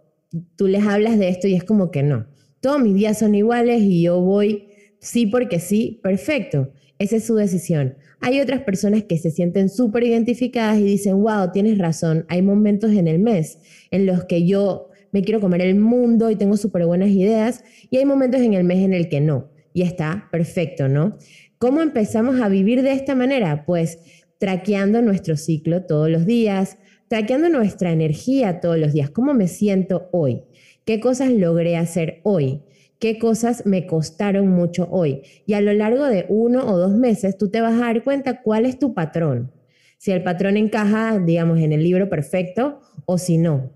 tú 0.55 0.69
les 0.69 0.87
hablas 0.87 1.19
de 1.19 1.31
esto 1.31 1.49
y 1.49 1.57
es 1.57 1.65
como 1.65 1.91
que 1.91 2.05
no. 2.05 2.29
Todos 2.61 2.81
mis 2.81 2.95
días 2.95 3.19
son 3.19 3.35
iguales 3.35 3.83
y 3.83 4.03
yo 4.03 4.21
voy 4.21 4.69
sí 5.01 5.27
porque 5.27 5.59
sí, 5.59 5.99
perfecto. 6.03 6.73
Esa 6.99 7.17
es 7.17 7.25
su 7.25 7.35
decisión. 7.35 7.97
Hay 8.21 8.41
otras 8.41 8.61
personas 8.61 9.05
que 9.05 9.17
se 9.17 9.31
sienten 9.31 9.71
súper 9.71 10.05
identificadas 10.05 10.79
y 10.79 10.85
dicen, 10.85 11.23
wow, 11.23 11.51
tienes 11.53 11.79
razón, 11.79 12.27
hay 12.29 12.43
momentos 12.43 12.93
en 12.93 13.09
el 13.09 13.19
mes 13.19 13.59
en 13.91 14.05
los 14.05 14.25
que 14.25 14.47
yo 14.47 14.91
me 15.11 15.23
quiero 15.23 15.41
comer 15.41 15.63
el 15.63 15.77
mundo 15.77 16.31
y 16.31 16.37
tengo 16.37 16.57
súper 16.57 16.87
buenas 16.87 17.09
ideas 17.09 17.65
y 17.89 17.97
hay 17.97 18.05
momentos 18.05 18.41
en 18.43 18.55
el 18.55 18.65
mes 18.65 18.79
en 18.79 18.93
el 18.93 19.09
que 19.09 19.21
no. 19.21 19.51
Y 19.73 19.83
está 19.83 20.29
perfecto, 20.31 20.89
¿no? 20.89 21.17
¿Cómo 21.59 21.81
empezamos 21.81 22.41
a 22.41 22.49
vivir 22.49 22.83
de 22.83 22.93
esta 22.93 23.15
manera? 23.15 23.65
Pues 23.65 23.99
traqueando 24.39 25.03
nuestro 25.03 25.37
ciclo 25.37 25.85
todos 25.85 26.11
los 26.11 26.27
días, 26.27 26.77
traqueando 27.09 27.49
nuestra 27.49 27.93
energía 27.93 28.61
todos 28.61 28.79
los 28.79 28.93
días. 28.93 29.11
¿Cómo 29.11 29.35
me 29.35 29.49
siento 29.49 30.09
hoy? 30.13 30.43
¿Qué 30.85 31.01
cosas 31.01 31.31
logré 31.31 31.77
hacer 31.77 32.21
hoy? 32.25 32.63
¿Qué 33.01 33.19
cosas 33.19 33.65
me 33.65 33.87
costaron 33.87 34.49
mucho 34.49 34.87
hoy? 34.91 35.23
Y 35.47 35.55
a 35.55 35.63
lo 35.63 35.73
largo 35.73 36.05
de 36.05 36.27
uno 36.29 36.71
o 36.71 36.77
dos 36.77 36.93
meses, 36.93 37.39
tú 37.39 37.49
te 37.51 37.63
vas 37.63 37.73
a 37.73 37.87
dar 37.87 38.05
cuenta 38.05 38.43
cuál 38.43 38.67
es 38.67 38.79
tu 38.79 38.93
patrón. 38.93 39.51
Si 39.97 40.11
el 40.11 40.23
patrón 40.23 40.59
encaja, 40.59 41.19
digamos, 41.19 41.59
en 41.61 41.73
el 41.73 41.83
libro 41.83 42.11
perfecto 42.11 42.81
o 43.07 43.17
si 43.17 43.39
no. 43.39 43.73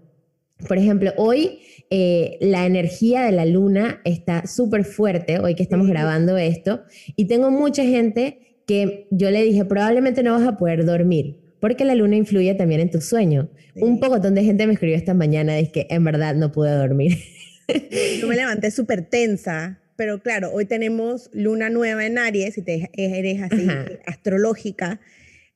Por 0.68 0.76
ejemplo, 0.76 1.12
hoy 1.16 1.60
eh, 1.88 2.36
la 2.42 2.66
energía 2.66 3.22
de 3.22 3.32
la 3.32 3.46
luna 3.46 4.02
está 4.04 4.46
súper 4.46 4.84
fuerte, 4.84 5.38
hoy 5.38 5.54
que 5.54 5.62
estamos 5.62 5.88
grabando 5.88 6.36
esto, 6.36 6.82
y 7.16 7.24
tengo 7.24 7.50
mucha 7.50 7.82
gente 7.82 8.60
que 8.66 9.08
yo 9.10 9.30
le 9.30 9.42
dije, 9.42 9.64
probablemente 9.64 10.22
no 10.22 10.32
vas 10.32 10.46
a 10.46 10.58
poder 10.58 10.84
dormir, 10.84 11.40
porque 11.60 11.86
la 11.86 11.94
luna 11.94 12.16
influye 12.16 12.54
también 12.54 12.82
en 12.82 12.90
tu 12.90 13.00
sueño. 13.00 13.48
Un 13.76 14.00
poco 14.00 14.20
de 14.20 14.44
gente 14.44 14.66
me 14.66 14.74
escribió 14.74 14.96
esta 14.96 15.14
mañana, 15.14 15.58
es 15.58 15.70
que 15.70 15.86
en 15.88 16.04
verdad 16.04 16.34
no 16.34 16.52
pude 16.52 16.76
dormir. 16.76 17.16
Yo 18.20 18.26
me 18.26 18.36
levanté 18.36 18.70
súper 18.70 19.08
tensa, 19.08 19.80
pero 19.96 20.20
claro, 20.20 20.52
hoy 20.52 20.64
tenemos 20.64 21.30
luna 21.32 21.70
nueva 21.70 22.04
en 22.04 22.18
Aries, 22.18 22.58
y 22.58 22.62
te, 22.62 22.90
eres 22.94 23.42
así 23.42 23.66
astrológica, 24.06 25.00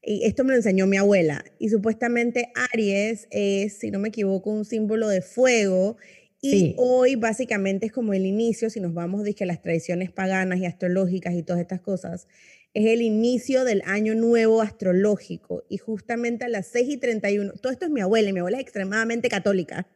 y 0.03 0.25
esto 0.25 0.45
me 0.45 0.51
lo 0.53 0.57
enseñó 0.57 0.87
mi 0.87 0.97
abuela. 0.97 1.45
Y 1.59 1.69
supuestamente 1.69 2.51
Aries 2.73 3.27
es, 3.31 3.79
si 3.79 3.91
no 3.91 3.99
me 3.99 4.09
equivoco, 4.09 4.51
un 4.51 4.65
símbolo 4.65 5.09
de 5.09 5.21
fuego. 5.21 5.97
Y 6.41 6.75
hoy 6.79 7.17
básicamente 7.17 7.87
es 7.87 7.93
como 7.93 8.15
el 8.15 8.25
inicio, 8.25 8.71
si 8.71 8.81
nos 8.81 8.95
vamos 8.95 9.27
a 9.27 9.45
las 9.45 9.61
tradiciones 9.61 10.13
paganas 10.13 10.61
y 10.61 10.67
astrológicas 10.67 11.35
y 11.35 11.43
todas 11.43 11.61
estas 11.61 11.81
cosas, 11.81 12.29
es 12.75 12.87
el 12.87 13.03
inicio 13.03 13.65
del 13.65 13.83
año 13.87 14.15
nuevo 14.15 14.63
astrológico. 14.63 15.65
Y 15.69 15.79
justamente 15.79 16.45
a 16.45 16.49
las 16.49 16.69
6 16.69 16.89
y 16.91 16.97
31, 16.97 17.55
todo 17.61 17.73
esto 17.73 17.87
es 17.87 17.91
mi 17.91 18.01
abuela, 18.01 18.31
y 18.31 18.33
mi 18.33 18.39
abuela 18.39 18.59
es 18.59 18.63
extremadamente 18.63 19.29
católica. 19.29 19.89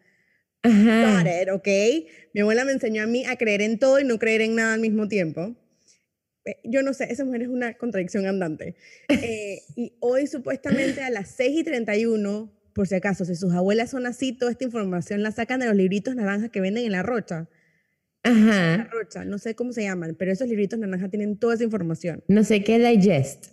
Ajá. 0.63 1.25
¿ok? 1.53 1.69
Mi 2.35 2.41
abuela 2.41 2.65
me 2.65 2.73
enseñó 2.73 3.03
a 3.03 3.07
mí 3.07 3.25
a 3.25 3.37
creer 3.37 3.63
en 3.63 3.79
todo 3.79 4.01
y 4.01 4.05
no 4.05 4.19
creer 4.19 4.43
en 4.43 4.55
nada 4.55 4.75
al 4.75 4.81
mismo 4.81 5.09
tiempo. 5.09 5.57
Eh, 6.45 6.57
yo 6.65 6.83
no 6.83 6.93
sé, 6.93 7.05
esa 7.11 7.25
mujer 7.25 7.43
es 7.43 7.49
una 7.49 7.75
contradicción 7.75 8.27
andante. 8.27 8.77
Eh, 9.09 9.63
y 9.77 9.93
hoy 10.01 10.27
supuestamente 10.27 11.03
a 11.03 11.11
las 11.11 11.31
6 11.31 11.61
y 11.61 11.65
31, 11.65 12.53
por 12.75 12.89
si 12.89 12.95
acaso, 12.95 13.25
si 13.25 13.35
sus 13.35 13.53
abuelas 13.53 13.91
son 13.91 14.07
así, 14.07 14.33
toda 14.33 14.51
esta 14.51 14.65
información 14.65 15.23
la 15.23 15.33
sacan 15.33 15.61
de 15.61 15.67
los 15.67 15.77
libritos 15.77 16.15
naranjas 16.15 16.51
que 16.51 16.61
venden 16.61 16.85
en 16.85 16.93
la 16.93 17.03
rocha. 17.03 17.49
Ajá. 18.25 18.77
La 18.77 18.85
rocha, 18.85 19.25
no 19.25 19.39
sé 19.39 19.55
cómo 19.55 19.73
se 19.73 19.83
llaman, 19.83 20.15
pero 20.17 20.31
esos 20.31 20.49
libritos 20.49 20.79
naranjas 20.79 21.11
tienen 21.11 21.37
toda 21.37 21.55
esa 21.55 21.65
información. 21.65 22.23
No 22.29 22.45
sé 22.45 22.63
qué 22.63 22.79
digest. 22.79 23.47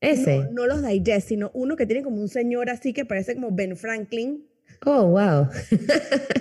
Ese. 0.00 0.38
No, 0.38 0.52
no 0.52 0.66
los 0.66 0.86
digest, 0.86 1.28
sino 1.28 1.50
uno 1.54 1.76
que 1.76 1.86
tiene 1.86 2.02
como 2.02 2.20
un 2.20 2.28
señor 2.28 2.68
así 2.68 2.92
que 2.92 3.04
parece 3.04 3.34
como 3.34 3.52
Ben 3.52 3.76
Franklin, 3.76 4.46
Oh, 4.86 5.06
wow. 5.06 5.48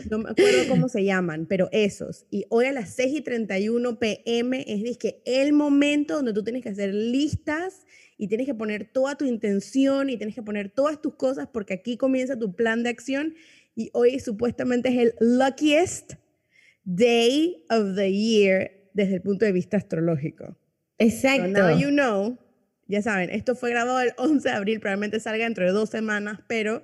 no 0.10 0.18
me 0.18 0.30
acuerdo 0.32 0.68
cómo 0.68 0.90
se 0.90 1.04
llaman, 1.04 1.46
pero 1.46 1.70
esos. 1.72 2.26
Y 2.30 2.46
hoy 2.50 2.66
a 2.66 2.74
las 2.74 2.90
6 2.90 3.16
y 3.16 3.22
31 3.22 4.00
pm 4.00 4.66
es 4.68 4.98
que 4.98 5.22
el 5.26 5.54
momento 5.54 6.16
donde 6.16 6.34
tú 6.34 6.44
tienes 6.44 6.62
que 6.62 6.70
hacer 6.70 6.94
listas 6.94 7.86
y 8.18 8.28
tienes 8.28 8.46
que 8.46 8.54
poner 8.54 8.90
toda 8.92 9.16
tu 9.16 9.26
intención 9.26 10.10
y 10.10 10.18
tienes 10.18 10.36
que 10.36 10.44
poner 10.44 10.70
todas 10.70 11.02
tus 11.02 11.16
cosas 11.16 11.48
porque 11.52 11.74
aquí 11.74 11.98
comienza 11.98 12.38
tu 12.38 12.54
plan 12.54 12.84
de 12.84 12.90
acción 12.90 13.36
y 13.76 13.90
hoy 13.94 14.20
supuestamente 14.20 14.90
es 14.90 14.98
el 14.98 15.14
luckiest 15.20 16.14
day 16.84 17.64
of 17.70 17.96
the 17.96 18.12
year 18.12 18.72
desde 18.94 19.16
el 19.16 19.22
punto 19.22 19.46
de 19.46 19.52
vista 19.52 19.78
astrológico. 19.78 20.58
Exacto. 21.00 21.60
So 21.60 21.70
now 21.70 21.80
you 21.80 21.90
know, 21.90 22.38
ya 22.88 23.02
saben, 23.02 23.30
esto 23.30 23.56
fue 23.56 23.72
grabado 23.72 24.00
el 24.00 24.14
11 24.18 24.48
de 24.48 24.56
abril, 24.56 24.80
probablemente 24.80 25.20
salga 25.20 25.46
dentro 25.46 25.66
de 25.66 25.72
dos 25.72 25.90
semanas, 25.90 26.40
pero 26.48 26.84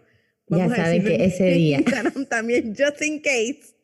ya 0.49 0.69
saben 0.69 1.03
que 1.03 1.25
ese 1.25 1.51
día. 1.51 1.83
también, 2.29 2.75
just 2.75 3.01
in 3.01 3.19
case. 3.21 3.75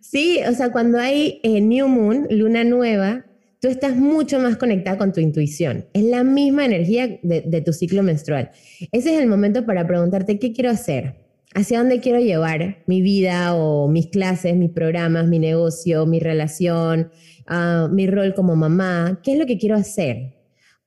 Sí, 0.00 0.40
o 0.48 0.52
sea, 0.52 0.72
cuando 0.72 0.98
hay 0.98 1.40
eh, 1.42 1.60
New 1.60 1.88
Moon, 1.88 2.26
luna 2.30 2.64
nueva, 2.64 3.24
tú 3.60 3.68
estás 3.68 3.96
mucho 3.96 4.38
más 4.40 4.56
conectada 4.56 4.98
con 4.98 5.12
tu 5.12 5.20
intuición. 5.20 5.86
Es 5.92 6.04
la 6.04 6.24
misma 6.24 6.64
energía 6.64 7.18
de, 7.22 7.42
de, 7.42 7.60
tu 7.60 7.72
ciclo 7.72 8.02
menstrual. 8.02 8.50
Ese 8.92 9.14
es 9.14 9.20
el 9.20 9.28
momento 9.28 9.66
para 9.66 9.86
preguntarte 9.86 10.38
qué 10.38 10.52
quiero 10.52 10.70
hacer, 10.70 11.14
hacia 11.54 11.78
dónde 11.78 12.00
quiero 12.00 12.18
llevar 12.20 12.82
mi 12.86 13.02
vida 13.02 13.54
o 13.54 13.88
mis 13.88 14.08
clases, 14.08 14.56
mis 14.56 14.70
programas, 14.70 15.28
mi 15.28 15.38
negocio, 15.38 16.06
mi 16.06 16.20
relación, 16.20 17.10
uh, 17.48 17.88
mi 17.88 18.06
rol 18.06 18.34
como 18.34 18.56
mamá. 18.56 19.20
¿Qué 19.22 19.32
es 19.32 19.38
lo 19.38 19.46
que 19.46 19.58
quiero 19.58 19.76
hacer? 19.76 20.37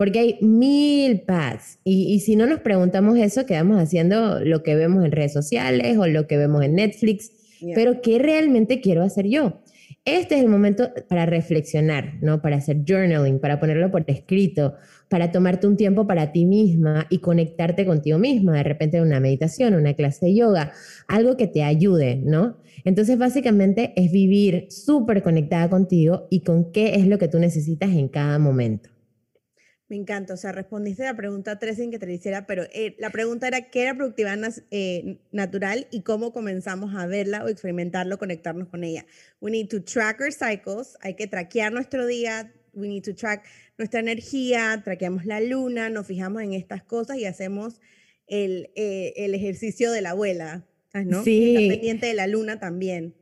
Porque 0.01 0.17
hay 0.17 0.37
mil 0.41 1.21
paths. 1.21 1.77
Y, 1.83 2.21
si 2.21 2.35
no 2.35 2.47
nos 2.47 2.61
preguntamos 2.61 3.19
eso, 3.19 3.45
quedamos 3.45 3.79
haciendo 3.79 4.39
lo 4.39 4.63
que 4.63 4.73
vemos 4.73 5.05
en 5.05 5.11
redes 5.11 5.31
sociales 5.31 5.95
o 5.99 6.07
lo 6.07 6.25
que 6.25 6.37
vemos 6.37 6.63
en 6.63 6.73
Netflix. 6.73 7.29
Pero 7.75 8.01
¿qué 8.01 8.17
realmente 8.17 8.81
quiero 8.81 9.03
hacer 9.03 9.27
yo? 9.27 9.61
Este 10.03 10.37
es 10.37 10.41
el 10.41 10.49
momento 10.49 10.89
para 11.07 11.27
reflexionar, 11.27 12.15
¿no? 12.19 12.41
Para 12.41 12.55
hacer 12.55 12.77
journaling, 12.83 13.37
para 13.37 13.59
ponerlo 13.59 13.91
por 13.91 14.03
escrito, 14.07 14.73
para 15.07 15.31
tomarte 15.31 15.67
un 15.67 15.77
tiempo 15.77 16.07
para 16.07 16.31
ti 16.31 16.45
misma 16.45 17.05
y 17.11 17.19
conectarte 17.19 17.85
contigo 17.85 18.17
misma, 18.17 18.57
de 18.57 18.63
repente 18.63 19.03
una 19.03 19.19
meditación, 19.19 19.75
una 19.75 19.93
clase 19.93 20.25
de 20.25 20.33
yoga, 20.33 20.73
algo 21.07 21.37
que 21.37 21.45
te 21.45 21.61
ayude, 21.61 22.15
¿no? 22.15 22.57
Entonces, 22.85 23.19
básicamente 23.19 23.93
es 23.95 24.11
vivir 24.11 24.65
súper 24.71 25.21
conectada 25.21 25.69
contigo 25.69 26.25
y 26.31 26.39
con 26.39 26.71
qué 26.71 26.95
es 26.95 27.05
lo 27.05 27.19
que 27.19 27.27
tú 27.27 27.37
necesitas 27.37 27.91
en 27.91 28.07
cada 28.07 28.39
momento. 28.39 28.89
Me 29.91 29.97
encanta, 29.97 30.35
o 30.35 30.37
sea, 30.37 30.53
respondiste 30.53 31.03
la 31.03 31.17
pregunta 31.17 31.59
3 31.59 31.75
sin 31.75 31.91
que 31.91 31.99
te 31.99 32.05
lo 32.05 32.13
hiciera, 32.13 32.45
pero 32.47 32.63
eh, 32.71 32.95
la 32.97 33.09
pregunta 33.09 33.49
era 33.49 33.69
qué 33.69 33.81
era 33.81 33.93
productividad 33.93 34.39
eh, 34.71 35.17
natural 35.33 35.85
y 35.91 36.03
cómo 36.03 36.31
comenzamos 36.31 36.95
a 36.95 37.07
verla 37.07 37.43
o 37.43 37.49
experimentarlo, 37.49 38.17
conectarnos 38.17 38.69
con 38.69 38.85
ella. 38.85 39.05
We 39.41 39.51
need 39.51 39.67
to 39.67 39.83
track 39.83 40.21
our 40.21 40.31
cycles, 40.31 40.97
hay 41.01 41.15
que 41.15 41.27
traquear 41.27 41.73
nuestro 41.73 42.07
día, 42.07 42.53
we 42.71 42.87
need 42.87 43.03
to 43.03 43.13
track 43.13 43.43
nuestra 43.77 43.99
energía, 43.99 44.81
traqueamos 44.81 45.25
la 45.25 45.41
luna, 45.41 45.89
nos 45.89 46.07
fijamos 46.07 46.41
en 46.41 46.53
estas 46.53 46.83
cosas 46.83 47.17
y 47.17 47.25
hacemos 47.25 47.81
el, 48.27 48.71
eh, 48.75 49.11
el 49.17 49.35
ejercicio 49.35 49.91
de 49.91 50.01
la 50.01 50.11
abuela, 50.11 50.65
¿no? 50.93 51.21
Sí. 51.25 51.67
pendiente 51.69 52.05
de 52.05 52.13
la 52.13 52.27
luna 52.27 52.61
también. 52.61 53.13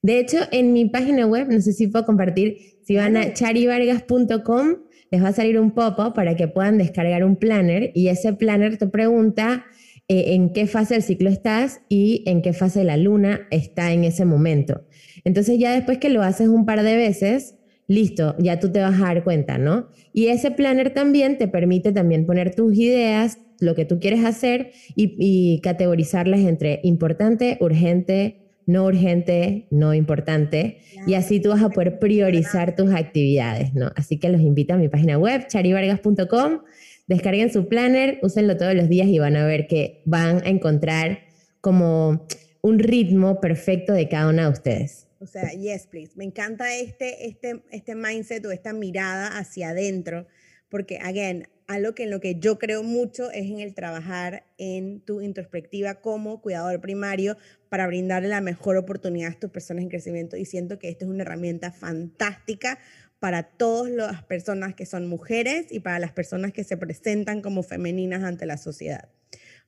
De 0.00 0.20
hecho, 0.20 0.38
en 0.52 0.72
mi 0.72 0.86
página 0.86 1.26
web, 1.26 1.48
no 1.50 1.60
sé 1.60 1.74
si 1.74 1.86
puedo 1.86 2.06
compartir, 2.06 2.78
si 2.82 2.96
van 2.96 3.18
a 3.18 3.34
charivargas.com, 3.34 4.76
les 5.14 5.22
va 5.22 5.28
a 5.28 5.32
salir 5.32 5.60
un 5.60 5.70
pop 5.70 5.96
para 6.12 6.34
que 6.34 6.48
puedan 6.48 6.76
descargar 6.76 7.22
un 7.22 7.36
planner 7.36 7.92
y 7.94 8.08
ese 8.08 8.32
planner 8.32 8.78
te 8.78 8.88
pregunta 8.88 9.64
eh, 10.08 10.34
en 10.34 10.52
qué 10.52 10.66
fase 10.66 10.94
del 10.94 11.04
ciclo 11.04 11.30
estás 11.30 11.82
y 11.88 12.24
en 12.26 12.42
qué 12.42 12.52
fase 12.52 12.82
la 12.82 12.96
luna 12.96 13.46
está 13.52 13.92
en 13.92 14.02
ese 14.02 14.24
momento. 14.24 14.82
Entonces 15.22 15.56
ya 15.60 15.72
después 15.72 15.98
que 15.98 16.08
lo 16.08 16.22
haces 16.22 16.48
un 16.48 16.66
par 16.66 16.82
de 16.82 16.96
veces, 16.96 17.54
listo, 17.86 18.34
ya 18.40 18.58
tú 18.58 18.72
te 18.72 18.80
vas 18.80 19.00
a 19.00 19.04
dar 19.04 19.22
cuenta, 19.22 19.56
¿no? 19.56 19.86
Y 20.12 20.26
ese 20.26 20.50
planner 20.50 20.92
también 20.92 21.38
te 21.38 21.46
permite 21.46 21.92
también 21.92 22.26
poner 22.26 22.52
tus 22.52 22.76
ideas, 22.76 23.38
lo 23.60 23.76
que 23.76 23.84
tú 23.84 24.00
quieres 24.00 24.24
hacer 24.24 24.72
y 24.96 25.60
categorizarlas 25.62 26.40
entre 26.40 26.80
importante, 26.82 27.56
urgente, 27.60 28.43
no 28.66 28.84
urgente, 28.86 29.66
no 29.70 29.94
importante, 29.94 30.78
y 31.06 31.14
así 31.14 31.40
tú 31.40 31.50
vas 31.50 31.62
a 31.62 31.70
poder 31.70 31.98
priorizar 31.98 32.74
tus 32.76 32.92
actividades, 32.92 33.74
¿no? 33.74 33.92
Así 33.96 34.18
que 34.18 34.28
los 34.28 34.40
invito 34.40 34.74
a 34.74 34.76
mi 34.76 34.88
página 34.88 35.18
web, 35.18 35.46
charivargas.com, 35.46 36.60
descarguen 37.06 37.52
su 37.52 37.68
planner, 37.68 38.18
úsenlo 38.22 38.56
todos 38.56 38.74
los 38.74 38.88
días 38.88 39.08
y 39.08 39.18
van 39.18 39.36
a 39.36 39.44
ver 39.44 39.66
que 39.66 40.02
van 40.06 40.42
a 40.44 40.48
encontrar 40.48 41.20
como 41.60 42.26
un 42.62 42.78
ritmo 42.78 43.40
perfecto 43.40 43.92
de 43.92 44.08
cada 44.08 44.28
una 44.28 44.44
de 44.44 44.48
ustedes. 44.48 45.06
O 45.20 45.26
sea, 45.26 45.50
yes, 45.52 45.86
please. 45.86 46.12
Me 46.16 46.24
encanta 46.24 46.74
este, 46.76 47.26
este, 47.26 47.62
este 47.70 47.94
mindset 47.94 48.44
o 48.44 48.50
esta 48.50 48.72
mirada 48.72 49.38
hacia 49.38 49.70
adentro, 49.70 50.26
porque, 50.68 50.98
again, 50.98 51.46
algo 51.66 51.94
que 51.94 52.04
en 52.04 52.10
lo 52.10 52.20
que 52.20 52.38
yo 52.38 52.58
creo 52.58 52.82
mucho 52.82 53.30
es 53.30 53.46
en 53.46 53.60
el 53.60 53.74
trabajar 53.74 54.44
en 54.58 55.00
tu 55.00 55.20
introspectiva 55.20 55.96
como 55.96 56.40
cuidador 56.40 56.80
primario 56.80 57.36
para 57.68 57.86
brindarle 57.86 58.28
la 58.28 58.40
mejor 58.40 58.76
oportunidad 58.76 59.32
a 59.32 59.38
tus 59.40 59.50
personas 59.50 59.82
en 59.82 59.88
crecimiento 59.88 60.36
y 60.36 60.44
siento 60.44 60.78
que 60.78 60.88
esta 60.88 61.04
es 61.04 61.10
una 61.10 61.22
herramienta 61.22 61.72
fantástica 61.72 62.78
para 63.18 63.42
todas 63.44 63.90
las 63.90 64.22
personas 64.24 64.74
que 64.74 64.84
son 64.84 65.06
mujeres 65.06 65.66
y 65.70 65.80
para 65.80 65.98
las 65.98 66.12
personas 66.12 66.52
que 66.52 66.64
se 66.64 66.76
presentan 66.76 67.40
como 67.40 67.62
femeninas 67.62 68.22
ante 68.22 68.44
la 68.44 68.58
sociedad. 68.58 69.08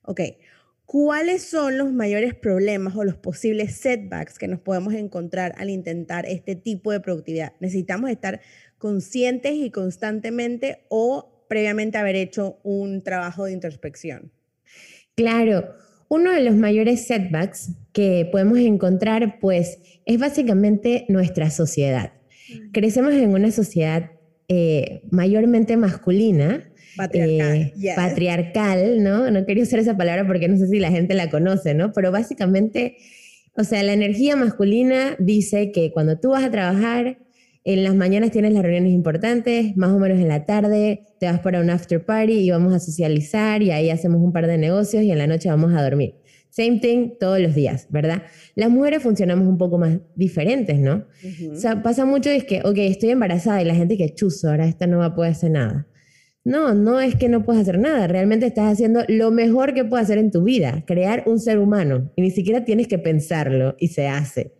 Ok, 0.03 0.21
¿cuáles 0.85 1.43
son 1.43 1.77
los 1.77 1.91
mayores 1.91 2.35
problemas 2.35 2.95
o 2.95 3.03
los 3.03 3.17
posibles 3.17 3.75
setbacks 3.77 4.37
que 4.37 4.47
nos 4.47 4.59
podemos 4.59 4.93
encontrar 4.93 5.55
al 5.57 5.71
intentar 5.71 6.27
este 6.27 6.55
tipo 6.55 6.91
de 6.91 6.99
productividad? 6.99 7.53
Necesitamos 7.59 8.11
estar 8.11 8.41
conscientes 8.77 9.53
y 9.55 9.71
constantemente 9.71 10.85
o 10.89 11.36
previamente 11.47 11.97
haber 11.97 12.15
hecho 12.15 12.59
un 12.63 13.03
trabajo 13.03 13.45
de 13.45 13.53
introspección. 13.53 14.31
Claro, 15.15 15.73
uno 16.09 16.31
de 16.31 16.41
los 16.41 16.55
mayores 16.55 17.05
setbacks 17.05 17.71
que 17.91 18.27
podemos 18.31 18.59
encontrar, 18.59 19.39
pues, 19.39 19.79
es 20.05 20.19
básicamente 20.19 21.05
nuestra 21.09 21.49
sociedad. 21.49 22.13
Crecemos 22.71 23.13
en 23.13 23.33
una 23.33 23.51
sociedad 23.51 24.11
eh, 24.47 25.01
mayormente 25.11 25.75
masculina. 25.75 26.71
Patriarcal, 26.95 27.55
eh, 27.57 27.73
yes. 27.77 27.95
patriarcal, 27.95 29.03
¿no? 29.03 29.29
No 29.29 29.45
quería 29.45 29.63
usar 29.63 29.79
esa 29.79 29.97
palabra 29.97 30.25
porque 30.25 30.47
no 30.47 30.57
sé 30.57 30.67
si 30.67 30.79
la 30.79 30.89
gente 30.89 31.13
la 31.13 31.29
conoce, 31.29 31.73
¿no? 31.73 31.91
Pero 31.93 32.11
básicamente, 32.11 32.97
o 33.55 33.63
sea, 33.63 33.83
la 33.83 33.93
energía 33.93 34.35
masculina 34.35 35.15
dice 35.19 35.71
que 35.71 35.91
cuando 35.91 36.19
tú 36.19 36.29
vas 36.29 36.43
a 36.43 36.49
trabajar, 36.49 37.19
en 37.73 37.83
las 37.83 37.95
mañanas 37.95 38.31
tienes 38.31 38.53
las 38.53 38.63
reuniones 38.63 38.93
importantes, 38.93 39.75
más 39.75 39.91
o 39.91 39.99
menos 39.99 40.19
en 40.19 40.29
la 40.29 40.45
tarde 40.45 41.03
te 41.19 41.25
vas 41.25 41.41
para 41.41 41.59
un 41.59 41.69
after 41.69 42.05
party 42.05 42.31
y 42.31 42.49
vamos 42.49 42.73
a 42.73 42.79
socializar 42.79 43.61
y 43.61 43.71
ahí 43.71 43.89
hacemos 43.89 44.21
un 44.21 44.31
par 44.31 44.47
de 44.47 44.57
negocios 44.57 45.03
y 45.03 45.11
en 45.11 45.17
la 45.17 45.27
noche 45.27 45.49
vamos 45.49 45.73
a 45.73 45.83
dormir. 45.83 46.15
Same 46.49 46.79
thing 46.79 47.17
todos 47.19 47.41
los 47.41 47.53
días, 47.53 47.87
¿verdad? 47.89 48.23
Las 48.55 48.69
mujeres 48.69 49.03
funcionamos 49.03 49.45
un 49.49 49.57
poco 49.57 49.77
más 49.77 49.99
diferentes, 50.15 50.79
¿no? 50.79 51.07
O 51.51 51.55
sea, 51.55 51.83
pasa 51.83 52.05
mucho 52.05 52.29
es 52.29 52.45
que, 52.45 52.61
ok, 52.63 52.77
estoy 52.77 53.09
embarazada 53.09 53.61
y 53.61 53.65
la 53.65 53.75
gente 53.75 53.97
que 53.97 54.15
chuzo, 54.15 54.49
ahora 54.49 54.65
esta 54.65 54.87
no 54.87 54.99
va 54.99 55.07
a 55.07 55.15
poder 55.15 55.33
hacer 55.33 55.51
nada. 55.51 55.87
No, 56.45 56.73
no 56.73 57.01
es 57.01 57.15
que 57.15 57.27
no 57.27 57.43
puedas 57.43 57.63
hacer 57.63 57.79
nada, 57.79 58.07
realmente 58.07 58.45
estás 58.45 58.71
haciendo 58.71 59.03
lo 59.09 59.29
mejor 59.31 59.73
que 59.73 59.83
puedes 59.83 60.05
hacer 60.05 60.19
en 60.19 60.31
tu 60.31 60.43
vida, 60.43 60.85
crear 60.87 61.23
un 61.25 61.41
ser 61.41 61.59
humano 61.59 62.13
y 62.15 62.21
ni 62.21 62.31
siquiera 62.31 62.63
tienes 62.63 62.87
que 62.87 62.97
pensarlo 62.97 63.75
y 63.77 63.89
se 63.89 64.07
hace. 64.07 64.53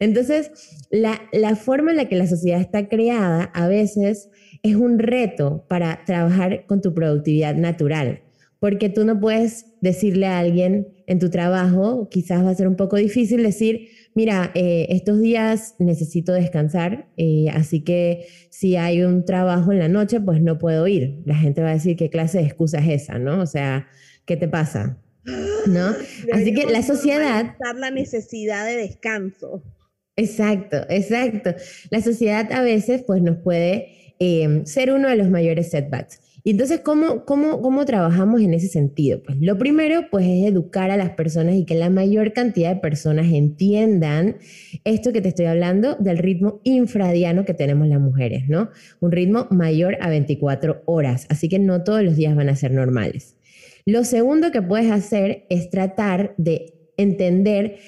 Entonces, 0.00 0.50
la, 0.90 1.20
la 1.32 1.56
forma 1.56 1.90
en 1.90 1.96
la 1.98 2.08
que 2.08 2.16
la 2.16 2.26
sociedad 2.26 2.60
está 2.60 2.88
creada 2.88 3.44
a 3.54 3.68
veces 3.68 4.30
es 4.62 4.76
un 4.76 4.98
reto 4.98 5.66
para 5.68 6.04
trabajar 6.06 6.66
con 6.66 6.80
tu 6.80 6.94
productividad 6.94 7.54
natural, 7.54 8.22
porque 8.60 8.88
tú 8.88 9.04
no 9.04 9.20
puedes 9.20 9.66
decirle 9.82 10.26
a 10.26 10.38
alguien 10.38 10.88
en 11.06 11.18
tu 11.18 11.28
trabajo, 11.28 12.08
quizás 12.08 12.42
va 12.42 12.50
a 12.50 12.54
ser 12.54 12.66
un 12.66 12.76
poco 12.76 12.96
difícil 12.96 13.42
decir, 13.42 13.88
mira, 14.14 14.52
eh, 14.54 14.86
estos 14.88 15.20
días 15.20 15.74
necesito 15.78 16.32
descansar, 16.32 17.08
eh, 17.18 17.48
así 17.52 17.82
que 17.82 18.26
si 18.48 18.76
hay 18.76 19.02
un 19.02 19.26
trabajo 19.26 19.70
en 19.70 19.80
la 19.80 19.88
noche, 19.88 20.18
pues 20.20 20.40
no 20.40 20.58
puedo 20.58 20.86
ir. 20.86 21.20
La 21.26 21.36
gente 21.36 21.62
va 21.62 21.70
a 21.70 21.74
decir, 21.74 21.96
¿qué 21.96 22.08
clase 22.08 22.38
de 22.38 22.44
excusa 22.44 22.78
es 22.78 23.02
esa? 23.02 23.18
¿No? 23.18 23.42
O 23.42 23.46
sea, 23.46 23.86
¿qué 24.24 24.38
te 24.38 24.48
pasa? 24.48 24.98
¿No? 25.66 25.88
Así 26.32 26.54
que 26.54 26.64
la 26.66 26.82
sociedad... 26.82 27.56
la 27.76 27.90
necesidad 27.90 28.64
de 28.64 28.76
descanso. 28.76 29.62
Exacto, 30.16 30.78
exacto. 30.88 31.54
La 31.90 32.00
sociedad 32.00 32.50
a 32.52 32.62
veces 32.62 33.02
pues 33.06 33.20
nos 33.22 33.38
puede 33.38 34.14
eh, 34.20 34.62
ser 34.64 34.92
uno 34.92 35.08
de 35.08 35.16
los 35.16 35.28
mayores 35.28 35.70
setbacks. 35.70 36.20
Y 36.46 36.50
entonces, 36.50 36.80
¿cómo, 36.80 37.24
cómo, 37.24 37.62
¿cómo 37.62 37.86
trabajamos 37.86 38.42
en 38.42 38.52
ese 38.52 38.68
sentido? 38.68 39.22
Pues 39.22 39.38
lo 39.40 39.56
primero 39.56 40.08
pues 40.10 40.26
es 40.26 40.46
educar 40.46 40.90
a 40.90 40.98
las 40.98 41.10
personas 41.10 41.54
y 41.54 41.64
que 41.64 41.74
la 41.74 41.88
mayor 41.88 42.34
cantidad 42.34 42.74
de 42.74 42.80
personas 42.82 43.32
entiendan 43.32 44.36
esto 44.84 45.10
que 45.10 45.22
te 45.22 45.28
estoy 45.30 45.46
hablando 45.46 45.94
del 45.94 46.18
ritmo 46.18 46.60
infradiano 46.62 47.46
que 47.46 47.54
tenemos 47.54 47.88
las 47.88 47.98
mujeres, 47.98 48.46
¿no? 48.46 48.68
Un 49.00 49.10
ritmo 49.10 49.46
mayor 49.50 49.96
a 50.02 50.10
24 50.10 50.82
horas, 50.84 51.26
así 51.30 51.48
que 51.48 51.58
no 51.58 51.82
todos 51.82 52.02
los 52.02 52.14
días 52.14 52.36
van 52.36 52.50
a 52.50 52.56
ser 52.56 52.72
normales. 52.72 53.36
Lo 53.86 54.04
segundo 54.04 54.52
que 54.52 54.60
puedes 54.60 54.90
hacer 54.90 55.46
es 55.48 55.70
tratar 55.70 56.34
de 56.36 56.74
entender 56.98 57.78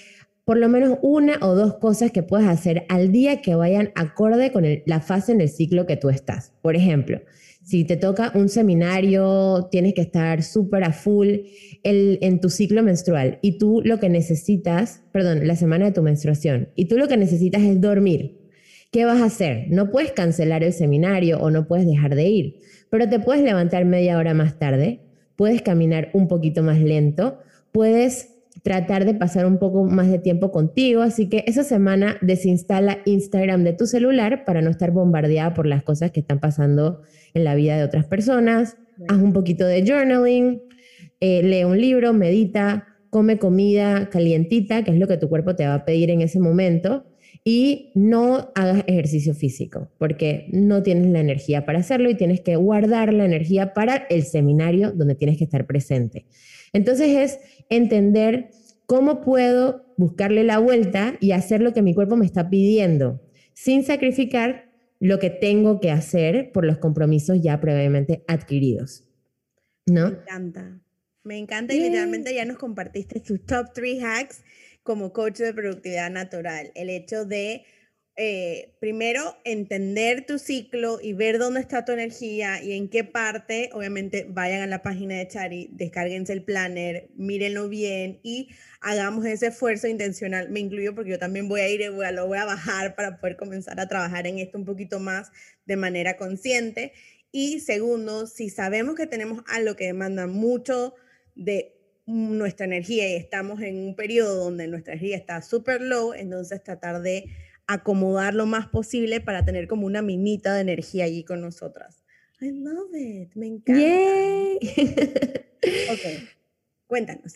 por 0.46 0.58
lo 0.58 0.68
menos 0.68 1.00
una 1.02 1.38
o 1.42 1.56
dos 1.56 1.74
cosas 1.74 2.12
que 2.12 2.22
puedes 2.22 2.46
hacer 2.46 2.86
al 2.88 3.10
día 3.10 3.42
que 3.42 3.56
vayan 3.56 3.90
acorde 3.96 4.52
con 4.52 4.64
la 4.86 5.00
fase 5.00 5.32
en 5.32 5.40
el 5.40 5.48
ciclo 5.48 5.86
que 5.86 5.96
tú 5.96 6.08
estás. 6.08 6.52
Por 6.62 6.76
ejemplo, 6.76 7.20
si 7.64 7.82
te 7.84 7.96
toca 7.96 8.30
un 8.32 8.48
seminario, 8.48 9.66
tienes 9.72 9.94
que 9.94 10.02
estar 10.02 10.44
súper 10.44 10.84
a 10.84 10.92
full 10.92 11.30
en 11.82 12.40
tu 12.40 12.48
ciclo 12.48 12.84
menstrual 12.84 13.40
y 13.42 13.58
tú 13.58 13.82
lo 13.84 13.98
que 13.98 14.08
necesitas, 14.08 15.02
perdón, 15.10 15.48
la 15.48 15.56
semana 15.56 15.86
de 15.86 15.90
tu 15.90 16.02
menstruación, 16.02 16.68
y 16.76 16.84
tú 16.84 16.96
lo 16.96 17.08
que 17.08 17.16
necesitas 17.16 17.62
es 17.62 17.80
dormir. 17.80 18.38
¿Qué 18.92 19.04
vas 19.04 19.20
a 19.20 19.24
hacer? 19.24 19.66
No 19.70 19.90
puedes 19.90 20.12
cancelar 20.12 20.62
el 20.62 20.72
seminario 20.72 21.40
o 21.40 21.50
no 21.50 21.66
puedes 21.66 21.88
dejar 21.88 22.14
de 22.14 22.28
ir, 22.28 22.60
pero 22.88 23.08
te 23.08 23.18
puedes 23.18 23.42
levantar 23.42 23.84
media 23.84 24.16
hora 24.16 24.32
más 24.32 24.60
tarde, 24.60 25.00
puedes 25.34 25.60
caminar 25.60 26.10
un 26.12 26.28
poquito 26.28 26.62
más 26.62 26.78
lento, 26.78 27.40
puedes 27.72 28.35
tratar 28.66 29.04
de 29.04 29.14
pasar 29.14 29.46
un 29.46 29.58
poco 29.58 29.84
más 29.84 30.10
de 30.10 30.18
tiempo 30.18 30.50
contigo, 30.50 31.02
así 31.02 31.28
que 31.28 31.44
esa 31.46 31.62
semana 31.62 32.16
desinstala 32.20 32.98
Instagram 33.04 33.62
de 33.62 33.74
tu 33.74 33.86
celular 33.86 34.44
para 34.44 34.60
no 34.60 34.70
estar 34.70 34.90
bombardeada 34.90 35.54
por 35.54 35.68
las 35.68 35.84
cosas 35.84 36.10
que 36.10 36.18
están 36.18 36.40
pasando 36.40 37.02
en 37.32 37.44
la 37.44 37.54
vida 37.54 37.76
de 37.76 37.84
otras 37.84 38.06
personas, 38.06 38.76
haz 39.06 39.18
un 39.18 39.32
poquito 39.32 39.64
de 39.64 39.86
journaling, 39.86 40.62
eh, 41.20 41.44
lee 41.44 41.62
un 41.62 41.80
libro, 41.80 42.12
medita, 42.12 42.88
come 43.08 43.38
comida 43.38 44.10
calientita, 44.10 44.82
que 44.82 44.90
es 44.90 44.98
lo 44.98 45.06
que 45.06 45.16
tu 45.16 45.28
cuerpo 45.28 45.54
te 45.54 45.64
va 45.64 45.74
a 45.74 45.84
pedir 45.84 46.10
en 46.10 46.20
ese 46.20 46.40
momento, 46.40 47.06
y 47.44 47.92
no 47.94 48.50
hagas 48.56 48.82
ejercicio 48.88 49.32
físico, 49.32 49.92
porque 49.96 50.48
no 50.50 50.82
tienes 50.82 51.06
la 51.12 51.20
energía 51.20 51.64
para 51.64 51.78
hacerlo 51.78 52.10
y 52.10 52.16
tienes 52.16 52.40
que 52.40 52.56
guardar 52.56 53.14
la 53.14 53.26
energía 53.26 53.74
para 53.74 54.08
el 54.10 54.24
seminario 54.24 54.90
donde 54.90 55.14
tienes 55.14 55.38
que 55.38 55.44
estar 55.44 55.68
presente. 55.68 56.26
Entonces 56.72 57.08
es 57.08 57.55
entender 57.70 58.50
cómo 58.86 59.20
puedo 59.20 59.84
buscarle 59.96 60.44
la 60.44 60.58
vuelta 60.58 61.16
y 61.20 61.32
hacer 61.32 61.60
lo 61.60 61.72
que 61.72 61.82
mi 61.82 61.94
cuerpo 61.94 62.16
me 62.16 62.26
está 62.26 62.48
pidiendo, 62.50 63.22
sin 63.54 63.84
sacrificar 63.84 64.70
lo 65.00 65.18
que 65.18 65.30
tengo 65.30 65.80
que 65.80 65.90
hacer 65.90 66.52
por 66.52 66.64
los 66.64 66.78
compromisos 66.78 67.38
ya 67.40 67.60
previamente 67.60 68.24
adquiridos. 68.28 69.04
Me 69.86 70.00
¿No? 70.00 70.08
encanta. 70.08 70.80
Me 71.22 71.38
encanta 71.38 71.74
y 71.74 71.80
literalmente 71.80 72.32
ya 72.34 72.44
nos 72.44 72.56
compartiste 72.56 73.18
tus 73.18 73.44
top 73.44 73.72
three 73.74 74.00
hacks 74.00 74.44
como 74.84 75.12
coach 75.12 75.38
de 75.38 75.52
productividad 75.52 76.10
natural. 76.10 76.70
El 76.76 76.88
hecho 76.88 77.24
de, 77.24 77.64
eh, 78.18 78.74
primero, 78.80 79.36
entender 79.44 80.24
tu 80.24 80.38
ciclo 80.38 80.98
y 81.02 81.12
ver 81.12 81.38
dónde 81.38 81.60
está 81.60 81.84
tu 81.84 81.92
energía 81.92 82.62
y 82.62 82.72
en 82.72 82.88
qué 82.88 83.04
parte. 83.04 83.68
Obviamente, 83.74 84.26
vayan 84.26 84.62
a 84.62 84.66
la 84.66 84.82
página 84.82 85.16
de 85.16 85.28
Chari, 85.28 85.68
descárguense 85.72 86.32
el 86.32 86.42
planner, 86.42 87.10
mírenlo 87.14 87.68
bien 87.68 88.18
y 88.22 88.48
hagamos 88.80 89.26
ese 89.26 89.48
esfuerzo 89.48 89.86
intencional. 89.86 90.48
Me 90.48 90.60
incluyo 90.60 90.94
porque 90.94 91.10
yo 91.10 91.18
también 91.18 91.46
voy 91.46 91.60
a 91.60 91.68
ir 91.68 91.82
y 91.82 91.88
voy 91.88 92.06
a, 92.06 92.10
lo 92.10 92.26
voy 92.26 92.38
a 92.38 92.46
bajar 92.46 92.94
para 92.94 93.20
poder 93.20 93.36
comenzar 93.36 93.78
a 93.80 93.86
trabajar 93.86 94.26
en 94.26 94.38
esto 94.38 94.56
un 94.56 94.64
poquito 94.64 94.98
más 94.98 95.30
de 95.66 95.76
manera 95.76 96.16
consciente. 96.16 96.94
Y 97.32 97.60
segundo, 97.60 98.26
si 98.26 98.48
sabemos 98.48 98.94
que 98.94 99.06
tenemos 99.06 99.42
algo 99.46 99.76
que 99.76 99.88
demanda 99.88 100.26
mucho 100.26 100.94
de 101.34 101.74
nuestra 102.06 102.64
energía 102.64 103.10
y 103.10 103.16
estamos 103.16 103.60
en 103.60 103.76
un 103.76 103.94
periodo 103.94 104.44
donde 104.44 104.68
nuestra 104.68 104.94
energía 104.94 105.18
está 105.18 105.42
súper 105.42 105.82
low, 105.82 106.14
entonces 106.14 106.62
tratar 106.62 107.02
de 107.02 107.26
acomodar 107.66 108.34
lo 108.34 108.46
más 108.46 108.68
posible 108.68 109.20
para 109.20 109.44
tener 109.44 109.66
como 109.66 109.86
una 109.86 110.02
minita 110.02 110.54
de 110.54 110.60
energía 110.60 111.04
allí 111.04 111.24
con 111.24 111.40
nosotras. 111.40 112.04
I 112.40 112.50
love 112.52 112.94
it, 112.94 113.34
me 113.34 113.46
encanta. 113.46 113.80
¡Yay! 113.80 114.58
Ok, 115.90 116.28
cuéntanos. 116.86 117.32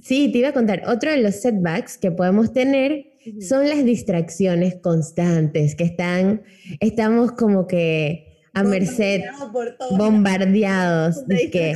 Sí, 0.00 0.30
te 0.30 0.38
iba 0.38 0.48
a 0.50 0.52
contar, 0.52 0.82
otro 0.86 1.10
de 1.10 1.18
los 1.18 1.36
setbacks 1.36 1.98
que 1.98 2.10
podemos 2.10 2.52
tener 2.52 3.14
son 3.40 3.68
las 3.68 3.84
distracciones 3.84 4.76
constantes, 4.76 5.74
que 5.74 5.84
están, 5.84 6.42
estamos 6.80 7.32
como 7.32 7.66
que 7.66 8.42
a 8.52 8.62
merced, 8.62 9.22
bombardeados, 9.96 11.26
de 11.26 11.50
que. 11.50 11.74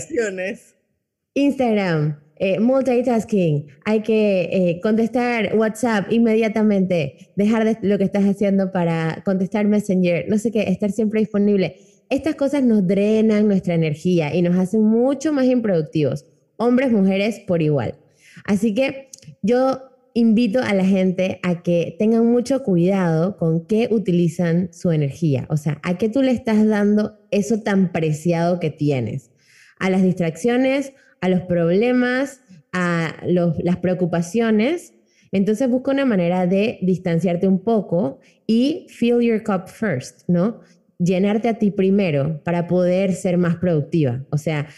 Instagram, 1.35 2.21
eh, 2.41 2.61
multitasking, 2.61 3.67
hay 3.85 4.03
que 4.03 4.43
eh, 4.53 4.81
contestar 4.81 5.57
WhatsApp 5.57 6.13
inmediatamente, 6.13 7.33
dejar 7.35 7.65
de 7.65 7.89
lo 7.89 7.99
que 7.99 8.05
estás 8.05 8.25
haciendo 8.25 8.71
para 8.71 9.23
contestar 9.25 9.67
Messenger, 9.67 10.27
no 10.29 10.39
sé 10.39 10.53
qué, 10.53 10.63
estar 10.63 10.93
siempre 10.93 11.21
disponible. 11.21 11.77
Estas 12.11 12.37
cosas 12.37 12.63
nos 12.63 12.87
drenan 12.87 13.49
nuestra 13.49 13.75
energía 13.75 14.35
y 14.35 14.43
nos 14.43 14.57
hacen 14.57 14.83
mucho 14.83 15.33
más 15.33 15.47
improductivos, 15.47 16.27
hombres, 16.57 16.93
mujeres 16.93 17.41
por 17.41 17.61
igual. 17.61 17.97
Así 18.45 18.73
que 18.73 19.09
yo 19.43 19.83
invito 20.15 20.61
a 20.63 20.75
la 20.75 20.85
gente 20.85 21.41
a 21.43 21.63
que 21.63 21.97
tengan 21.99 22.27
mucho 22.27 22.63
cuidado 22.63 23.37
con 23.37 23.67
qué 23.67 23.89
utilizan 23.91 24.73
su 24.73 24.91
energía, 24.91 25.47
o 25.51 25.57
sea, 25.57 25.81
a 25.83 25.99
qué 25.99 26.09
tú 26.09 26.23
le 26.23 26.31
estás 26.31 26.67
dando 26.67 27.19
eso 27.31 27.61
tan 27.61 27.93
preciado 27.93 28.59
que 28.59 28.71
tienes, 28.71 29.31
a 29.79 29.91
las 29.91 30.03
distracciones, 30.03 30.93
a 31.21 31.29
los 31.29 31.43
problemas, 31.43 32.41
a 32.73 33.15
las 33.25 33.77
preocupaciones. 33.79 34.95
Entonces 35.33 35.69
busca 35.69 35.91
una 35.91 36.05
manera 36.05 36.47
de 36.47 36.79
distanciarte 36.83 37.47
un 37.47 37.63
poco 37.63 38.21
y 38.47 38.87
fill 38.89 39.21
your 39.21 39.43
cup 39.43 39.69
first, 39.69 40.23
¿no? 40.29 40.61
Llenarte 40.99 41.49
a 41.49 41.55
ti 41.55 41.71
primero 41.71 42.43
para 42.45 42.67
poder 42.67 43.13
ser 43.13 43.37
más 43.37 43.57
productiva. 43.57 44.25
O 44.31 44.39
sea, 44.39 44.69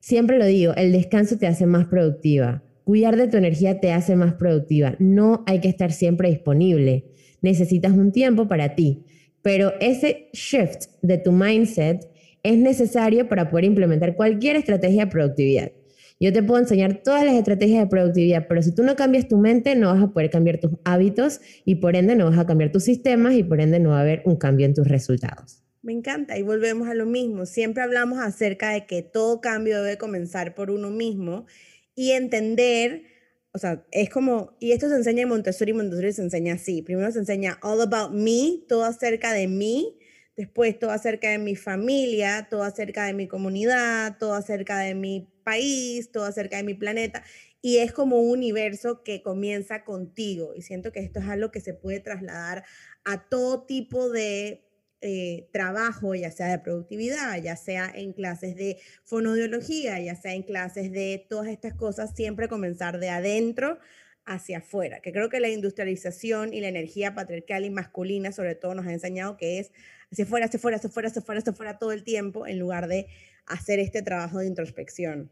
siempre 0.00 0.38
lo 0.38 0.46
digo, 0.46 0.72
el 0.76 0.92
descanso 0.92 1.36
te 1.36 1.46
hace 1.46 1.66
más 1.66 1.86
productiva. 1.86 2.62
Cuidar 2.84 3.16
de 3.16 3.28
tu 3.28 3.36
energía 3.36 3.80
te 3.80 3.92
hace 3.92 4.16
más 4.16 4.34
productiva. 4.34 4.94
No 4.98 5.44
hay 5.46 5.60
que 5.60 5.68
estar 5.68 5.92
siempre 5.92 6.30
disponible. 6.30 7.04
Necesitas 7.42 7.92
un 7.92 8.12
tiempo 8.12 8.48
para 8.48 8.74
ti. 8.74 9.04
Pero 9.42 9.72
ese 9.80 10.28
shift 10.32 10.86
de 11.02 11.18
tu 11.18 11.32
mindset 11.32 12.08
es 12.42 12.56
necesario 12.56 13.28
para 13.28 13.50
poder 13.50 13.64
implementar 13.64 14.16
cualquier 14.16 14.56
estrategia 14.56 15.04
de 15.04 15.10
productividad. 15.10 15.72
Yo 16.20 16.32
te 16.32 16.42
puedo 16.42 16.60
enseñar 16.60 17.02
todas 17.04 17.24
las 17.24 17.34
estrategias 17.34 17.84
de 17.84 17.86
productividad, 17.86 18.46
pero 18.48 18.60
si 18.62 18.74
tú 18.74 18.82
no 18.82 18.96
cambias 18.96 19.28
tu 19.28 19.36
mente, 19.36 19.76
no 19.76 19.94
vas 19.94 20.02
a 20.02 20.08
poder 20.08 20.30
cambiar 20.30 20.58
tus 20.58 20.72
hábitos 20.84 21.40
y 21.64 21.76
por 21.76 21.94
ende 21.94 22.16
no 22.16 22.28
vas 22.28 22.38
a 22.38 22.46
cambiar 22.46 22.72
tus 22.72 22.84
sistemas 22.84 23.34
y 23.34 23.44
por 23.44 23.60
ende 23.60 23.78
no 23.78 23.90
va 23.90 23.98
a 23.98 24.00
haber 24.00 24.22
un 24.24 24.36
cambio 24.36 24.66
en 24.66 24.74
tus 24.74 24.88
resultados. 24.88 25.62
Me 25.80 25.92
encanta 25.92 26.36
y 26.36 26.42
volvemos 26.42 26.88
a 26.88 26.94
lo 26.94 27.06
mismo. 27.06 27.46
Siempre 27.46 27.84
hablamos 27.84 28.18
acerca 28.18 28.70
de 28.70 28.84
que 28.84 29.02
todo 29.02 29.40
cambio 29.40 29.80
debe 29.80 29.96
comenzar 29.96 30.56
por 30.56 30.72
uno 30.72 30.90
mismo 30.90 31.46
y 31.94 32.10
entender, 32.10 33.04
o 33.52 33.58
sea, 33.58 33.86
es 33.92 34.10
como, 34.10 34.56
y 34.58 34.72
esto 34.72 34.88
se 34.88 34.96
enseña 34.96 35.22
en 35.22 35.28
Montessori, 35.28 35.72
Montessori 35.72 36.12
se 36.12 36.22
enseña 36.22 36.54
así. 36.54 36.82
Primero 36.82 37.12
se 37.12 37.20
enseña 37.20 37.60
all 37.62 37.80
about 37.80 38.10
me, 38.12 38.64
todo 38.68 38.82
acerca 38.82 39.32
de 39.32 39.46
mí, 39.46 40.00
después 40.36 40.76
todo 40.80 40.90
acerca 40.90 41.30
de 41.30 41.38
mi 41.38 41.54
familia, 41.54 42.48
todo 42.50 42.64
acerca 42.64 43.06
de 43.06 43.12
mi 43.12 43.28
comunidad, 43.28 44.18
todo 44.18 44.34
acerca 44.34 44.80
de 44.80 44.96
mi 44.96 45.28
país, 45.48 46.12
todo 46.12 46.24
acerca 46.24 46.58
de 46.58 46.62
mi 46.62 46.74
planeta. 46.74 47.22
Y 47.62 47.78
es 47.78 47.92
como 47.92 48.20
un 48.20 48.38
universo 48.38 49.02
que 49.02 49.22
comienza 49.22 49.84
contigo. 49.84 50.52
Y 50.54 50.62
siento 50.62 50.92
que 50.92 51.00
esto 51.00 51.20
es 51.20 51.26
algo 51.26 51.50
que 51.50 51.60
se 51.60 51.74
puede 51.74 52.00
trasladar 52.00 52.64
a 53.04 53.28
todo 53.28 53.64
tipo 53.64 54.10
de 54.10 54.64
eh, 55.00 55.48
trabajo, 55.52 56.14
ya 56.14 56.30
sea 56.30 56.48
de 56.48 56.58
productividad, 56.58 57.40
ya 57.42 57.56
sea 57.56 57.90
en 57.94 58.12
clases 58.12 58.56
de 58.56 58.78
fonoaudiología, 59.04 59.98
ya 60.00 60.14
sea 60.16 60.34
en 60.34 60.42
clases 60.42 60.92
de 60.92 61.24
todas 61.28 61.48
estas 61.48 61.74
cosas, 61.74 62.14
siempre 62.14 62.48
comenzar 62.48 62.98
de 62.98 63.08
adentro 63.08 63.78
hacia 64.24 64.58
afuera, 64.58 65.00
que 65.00 65.12
creo 65.12 65.30
que 65.30 65.40
la 65.40 65.48
industrialización 65.48 66.52
y 66.52 66.60
la 66.60 66.68
energía 66.68 67.14
patriarcal 67.14 67.64
y 67.64 67.70
masculina 67.70 68.30
sobre 68.30 68.54
todo 68.54 68.74
nos 68.74 68.86
ha 68.86 68.92
enseñado 68.92 69.38
que 69.38 69.58
es 69.58 69.72
hacia 70.10 70.24
afuera, 70.24 70.46
hacia 70.46 70.58
afuera, 70.58 70.76
hacia 70.76 70.88
afuera, 70.88 71.08
hacia 71.08 71.20
afuera, 71.20 71.38
hacia 71.40 71.52
afuera 71.52 71.78
todo 71.78 71.92
el 71.92 72.04
tiempo, 72.04 72.46
en 72.46 72.58
lugar 72.58 72.88
de 72.88 73.06
hacer 73.46 73.78
este 73.78 74.02
trabajo 74.02 74.38
de 74.38 74.46
introspección. 74.46 75.30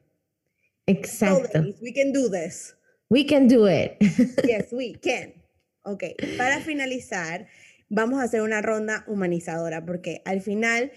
Exacto. 0.86 1.60
we 1.80 1.92
can 1.92 2.12
do 2.12 2.30
this. 2.30 2.76
We 3.08 3.24
can 3.24 3.48
do 3.48 3.68
it. 3.68 3.92
yes, 4.46 4.72
we 4.72 4.94
can. 4.94 5.32
Ok, 5.82 6.02
para 6.36 6.60
finalizar, 6.60 7.46
vamos 7.88 8.20
a 8.20 8.24
hacer 8.24 8.42
una 8.42 8.60
ronda 8.60 9.04
humanizadora, 9.06 9.84
porque 9.84 10.22
al 10.24 10.40
final 10.40 10.90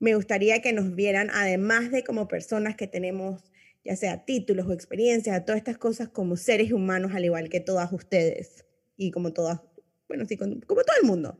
me 0.00 0.14
gustaría 0.14 0.60
que 0.60 0.72
nos 0.72 0.94
vieran, 0.94 1.30
además 1.32 1.90
de 1.90 2.02
como 2.04 2.28
personas 2.28 2.76
que 2.76 2.86
tenemos, 2.86 3.42
ya 3.84 3.96
sea 3.96 4.24
títulos 4.24 4.66
o 4.66 4.72
experiencias, 4.72 5.44
todas 5.44 5.58
estas 5.58 5.78
cosas 5.78 6.08
como 6.08 6.36
seres 6.36 6.72
humanos, 6.72 7.12
al 7.14 7.24
igual 7.24 7.48
que 7.48 7.60
todas 7.60 7.92
ustedes 7.92 8.64
y 8.96 9.10
como 9.10 9.32
todas, 9.32 9.60
bueno, 10.08 10.24
sí, 10.26 10.36
como, 10.36 10.56
todo 10.56 10.96
el 11.00 11.06
mundo. 11.06 11.38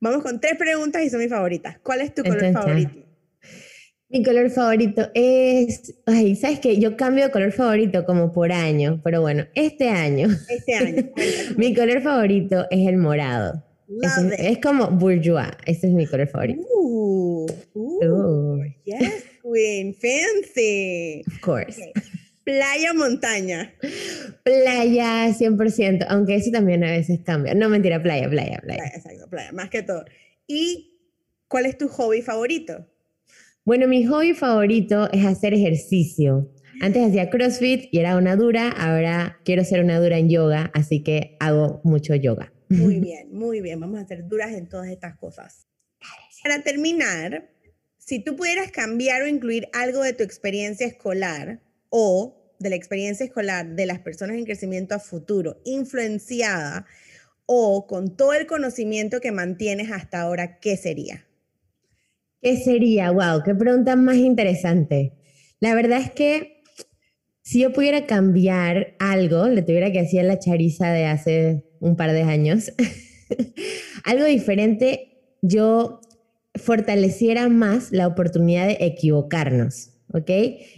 Vamos 0.00 0.22
con 0.22 0.40
tres 0.40 0.56
preguntas 0.56 1.02
y 1.02 1.10
son 1.10 1.20
mis 1.20 1.30
favoritas. 1.30 1.78
¿Cuál 1.82 2.02
es 2.02 2.14
tu 2.14 2.22
color 2.22 2.52
favorito? 2.52 3.06
Mi 4.08 4.22
color 4.22 4.50
favorito 4.50 5.10
es, 5.14 5.94
ay, 6.06 6.36
sabes 6.36 6.60
que 6.60 6.78
yo 6.78 6.96
cambio 6.96 7.24
de 7.24 7.30
color 7.32 7.50
favorito 7.50 8.04
como 8.04 8.32
por 8.32 8.52
año, 8.52 9.00
pero 9.02 9.20
bueno, 9.20 9.46
este 9.54 9.88
año. 9.88 10.28
Este 10.48 10.74
año. 10.74 11.10
mi 11.56 11.74
color 11.74 12.00
favorito 12.02 12.66
es 12.70 12.86
el 12.86 12.98
morado. 12.98 13.64
Es, 14.38 14.58
como 14.58 14.88
bourgeois. 14.90 15.48
Ese 15.64 15.88
es 15.88 15.92
mi 15.92 16.06
color 16.06 16.28
favorito. 16.28 16.62
Uh, 16.72 17.46
uh, 17.74 18.64
Yes, 18.84 19.24
queen. 19.42 19.94
Fancy. 19.94 21.22
Of 21.26 21.40
course. 21.40 21.80
Playa 22.46 22.94
montaña. 22.94 23.74
Playa 24.44 25.34
100%, 25.34 26.06
aunque 26.08 26.36
eso 26.36 26.52
también 26.52 26.84
a 26.84 26.92
veces 26.92 27.18
cambia. 27.24 27.54
No, 27.54 27.68
mentira, 27.68 28.00
playa, 28.00 28.30
playa, 28.30 28.60
playa. 28.60 28.78
playa 28.84 28.96
exacto, 28.96 29.28
playa, 29.28 29.50
más 29.50 29.68
que 29.68 29.82
todo. 29.82 30.04
¿Y 30.46 30.96
cuál 31.48 31.66
es 31.66 31.76
tu 31.76 31.88
hobby 31.88 32.22
favorito? 32.22 32.86
Bueno, 33.64 33.88
mi 33.88 34.06
hobby 34.06 34.32
favorito 34.32 35.10
es 35.10 35.26
hacer 35.26 35.54
ejercicio. 35.54 36.48
Antes 36.80 37.08
hacía 37.08 37.30
CrossFit 37.30 37.88
y 37.90 37.98
era 37.98 38.16
una 38.16 38.36
dura, 38.36 38.68
ahora 38.70 39.40
quiero 39.44 39.64
ser 39.64 39.82
una 39.82 39.98
dura 39.98 40.16
en 40.16 40.30
yoga, 40.30 40.70
así 40.72 41.02
que 41.02 41.36
hago 41.40 41.80
mucho 41.82 42.14
yoga. 42.14 42.52
Muy 42.68 43.00
bien, 43.00 43.32
muy 43.32 43.60
bien. 43.60 43.80
Vamos 43.80 44.00
a 44.00 44.06
ser 44.06 44.28
duras 44.28 44.52
en 44.52 44.68
todas 44.68 44.86
estas 44.86 45.16
cosas. 45.18 45.66
Para 46.44 46.62
terminar, 46.62 47.50
si 47.98 48.20
tú 48.20 48.36
pudieras 48.36 48.70
cambiar 48.70 49.22
o 49.22 49.26
incluir 49.26 49.66
algo 49.72 50.04
de 50.04 50.12
tu 50.12 50.22
experiencia 50.22 50.86
escolar 50.86 51.60
o 51.88 52.35
de 52.58 52.70
la 52.70 52.76
experiencia 52.76 53.26
escolar 53.26 53.74
de 53.74 53.86
las 53.86 54.00
personas 54.00 54.36
en 54.36 54.44
crecimiento 54.44 54.94
a 54.94 54.98
futuro, 54.98 55.60
influenciada 55.64 56.86
o 57.46 57.86
con 57.86 58.16
todo 58.16 58.32
el 58.32 58.46
conocimiento 58.46 59.20
que 59.20 59.32
mantienes 59.32 59.90
hasta 59.92 60.20
ahora, 60.20 60.58
¿qué 60.58 60.76
sería? 60.76 61.26
¿Qué 62.42 62.56
sería? 62.56 63.10
Wow, 63.10 63.42
qué 63.44 63.54
pregunta 63.54 63.96
más 63.96 64.16
interesante. 64.16 65.12
La 65.60 65.74
verdad 65.74 66.00
es 66.00 66.10
que 66.10 66.62
si 67.42 67.60
yo 67.60 67.72
pudiera 67.72 68.06
cambiar 68.06 68.96
algo, 68.98 69.46
le 69.48 69.62
tuviera 69.62 69.92
que 69.92 70.02
decir 70.02 70.24
la 70.24 70.38
chariza 70.38 70.90
de 70.90 71.06
hace 71.06 71.64
un 71.80 71.96
par 71.96 72.12
de 72.12 72.22
años, 72.22 72.72
algo 74.04 74.24
diferente, 74.24 75.36
yo 75.42 76.00
fortaleciera 76.56 77.48
más 77.48 77.92
la 77.92 78.06
oportunidad 78.06 78.66
de 78.66 78.78
equivocarnos, 78.80 79.92
¿ok? 80.12 80.30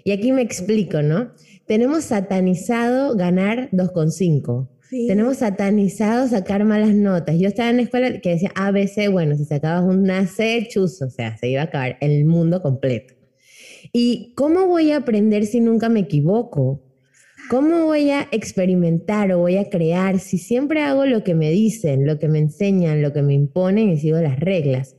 Y 0.04 0.12
aquí 0.12 0.32
me 0.32 0.42
explico, 0.42 1.02
¿no? 1.02 1.32
Tenemos 1.66 2.04
satanizado 2.04 3.16
ganar 3.16 3.70
2,5. 3.72 4.68
Tenemos 4.90 5.38
satanizado 5.38 6.26
sacar 6.28 6.64
malas 6.64 6.94
notas. 6.94 7.38
Yo 7.38 7.48
estaba 7.48 7.68
en 7.68 7.76
la 7.76 7.82
escuela 7.82 8.20
que 8.20 8.30
decía 8.30 8.52
ABC, 8.54 9.10
bueno, 9.10 9.36
si 9.36 9.44
sacabas 9.44 9.84
una 9.84 10.26
C, 10.26 10.66
chuzo, 10.70 11.06
o 11.06 11.10
sea, 11.10 11.36
se 11.36 11.48
iba 11.48 11.60
a 11.60 11.64
acabar 11.64 11.98
el 12.00 12.24
mundo 12.24 12.62
completo. 12.62 13.14
¿Y 13.92 14.32
cómo 14.34 14.66
voy 14.66 14.92
a 14.92 14.98
aprender 14.98 15.44
si 15.44 15.60
nunca 15.60 15.90
me 15.90 16.00
equivoco? 16.00 16.82
¿Cómo 17.50 17.84
voy 17.86 18.10
a 18.10 18.28
experimentar 18.30 19.32
o 19.32 19.38
voy 19.38 19.56
a 19.56 19.68
crear 19.68 20.18
si 20.18 20.38
siempre 20.38 20.82
hago 20.82 21.06
lo 21.06 21.22
que 21.22 21.34
me 21.34 21.50
dicen, 21.50 22.06
lo 22.06 22.18
que 22.18 22.28
me 22.28 22.38
enseñan, 22.38 23.02
lo 23.02 23.12
que 23.12 23.22
me 23.22 23.34
imponen 23.34 23.90
y 23.90 23.98
sigo 23.98 24.18
las 24.18 24.38
reglas? 24.40 24.96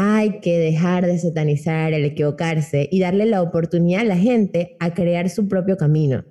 Hay 0.00 0.38
que 0.38 0.60
dejar 0.60 1.06
de 1.06 1.18
satanizar 1.18 1.92
el 1.92 2.04
equivocarse 2.04 2.88
y 2.88 3.00
darle 3.00 3.26
la 3.26 3.42
oportunidad 3.42 4.02
a 4.02 4.04
la 4.04 4.16
gente 4.16 4.76
a 4.78 4.94
crear 4.94 5.28
su 5.28 5.48
propio 5.48 5.76
camino, 5.76 6.24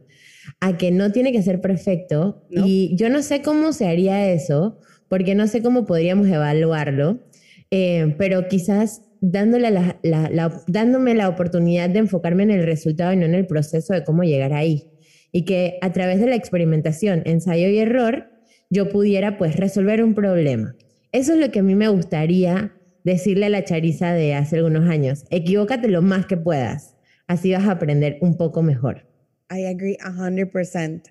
a 0.61 0.77
que 0.77 0.89
no 0.89 1.11
tiene 1.11 1.33
que 1.33 1.41
ser 1.41 1.59
perfecto. 1.59 2.45
Y 2.49 2.95
yo 2.95 3.09
no 3.09 3.21
sé 3.21 3.41
cómo 3.41 3.73
se 3.73 3.85
haría 3.85 4.31
eso, 4.31 4.79
porque 5.09 5.35
no 5.35 5.47
sé 5.47 5.61
cómo 5.61 5.85
podríamos 5.85 6.27
evaluarlo, 6.27 7.19
eh, 7.69 8.15
pero 8.17 8.47
quizás 8.47 9.01
dándole 9.19 9.69
dándome 10.67 11.13
la 11.13 11.27
oportunidad 11.27 11.89
de 11.89 11.99
enfocarme 11.99 12.43
en 12.43 12.51
el 12.51 12.63
resultado 12.65 13.11
y 13.11 13.17
no 13.17 13.25
en 13.25 13.35
el 13.35 13.47
proceso 13.47 13.93
de 13.93 14.05
cómo 14.05 14.23
llegar 14.23 14.53
ahí 14.53 14.85
y 15.33 15.43
que 15.43 15.77
a 15.81 15.91
través 15.91 16.21
de 16.21 16.27
la 16.27 16.35
experimentación, 16.35 17.21
ensayo 17.25 17.67
y 17.67 17.79
error, 17.79 18.29
yo 18.69 18.87
pudiera 18.87 19.37
pues 19.37 19.57
resolver 19.57 20.01
un 20.01 20.13
problema. 20.13 20.73
Eso 21.11 21.33
es 21.33 21.39
lo 21.39 21.51
que 21.51 21.59
a 21.59 21.63
mí 21.63 21.75
me 21.75 21.89
gustaría 21.89 22.76
decirle 23.07 23.45
a 23.45 23.49
la 23.49 23.63
Chariza 23.63 24.13
de 24.13 24.35
hace 24.35 24.57
algunos 24.57 24.89
años. 24.89 25.23
Equivócate 25.29 25.87
lo 25.87 26.01
más 26.01 26.25
que 26.25 26.35
puedas. 26.35 26.95
Así 27.25 27.53
vas 27.53 27.65
a 27.65 27.71
aprender 27.71 28.17
un 28.19 28.35
poco 28.35 28.61
mejor. 28.61 29.07
I 29.49 29.65
agree 29.65 29.97
100%. 29.97 31.03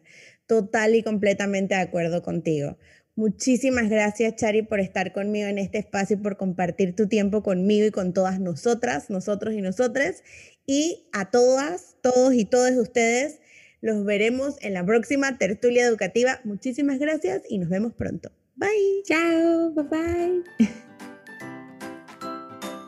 Total 0.46 0.94
y 0.94 1.02
completamente 1.02 1.74
de 1.74 1.80
acuerdo 1.80 2.22
contigo. 2.22 2.76
Muchísimas 3.14 3.88
gracias, 3.88 4.37
Chari, 4.37 4.61
por 4.61 4.78
estar 4.78 5.14
conmigo 5.14 5.48
en 5.48 5.56
este 5.56 5.78
espacio 5.78 6.16
y 6.16 6.20
por 6.20 6.37
compartir 6.37 6.94
tu 6.94 7.09
tiempo 7.09 7.42
conmigo 7.42 7.87
y 7.87 7.90
con 7.90 8.12
todas 8.12 8.40
nosotras, 8.40 9.09
nosotros 9.09 9.54
y 9.54 9.62
nosotres. 9.62 10.22
Y 10.66 11.09
a 11.14 11.30
todas, 11.30 11.96
todos 12.02 12.35
y 12.35 12.44
todas 12.44 12.76
ustedes, 12.76 13.40
los 13.80 14.04
veremos 14.04 14.56
en 14.61 14.74
la 14.74 14.85
próxima 14.85 15.38
tertulia 15.38 15.87
educativa. 15.87 16.40
Muchísimas 16.44 16.98
gracias 16.98 17.42
y 17.48 17.56
nos 17.56 17.70
vemos 17.70 17.94
pronto. 17.94 18.30
Bye. 18.54 19.02
Chao. 19.06 19.72
Bye 19.72 19.85
bye. 19.85 20.66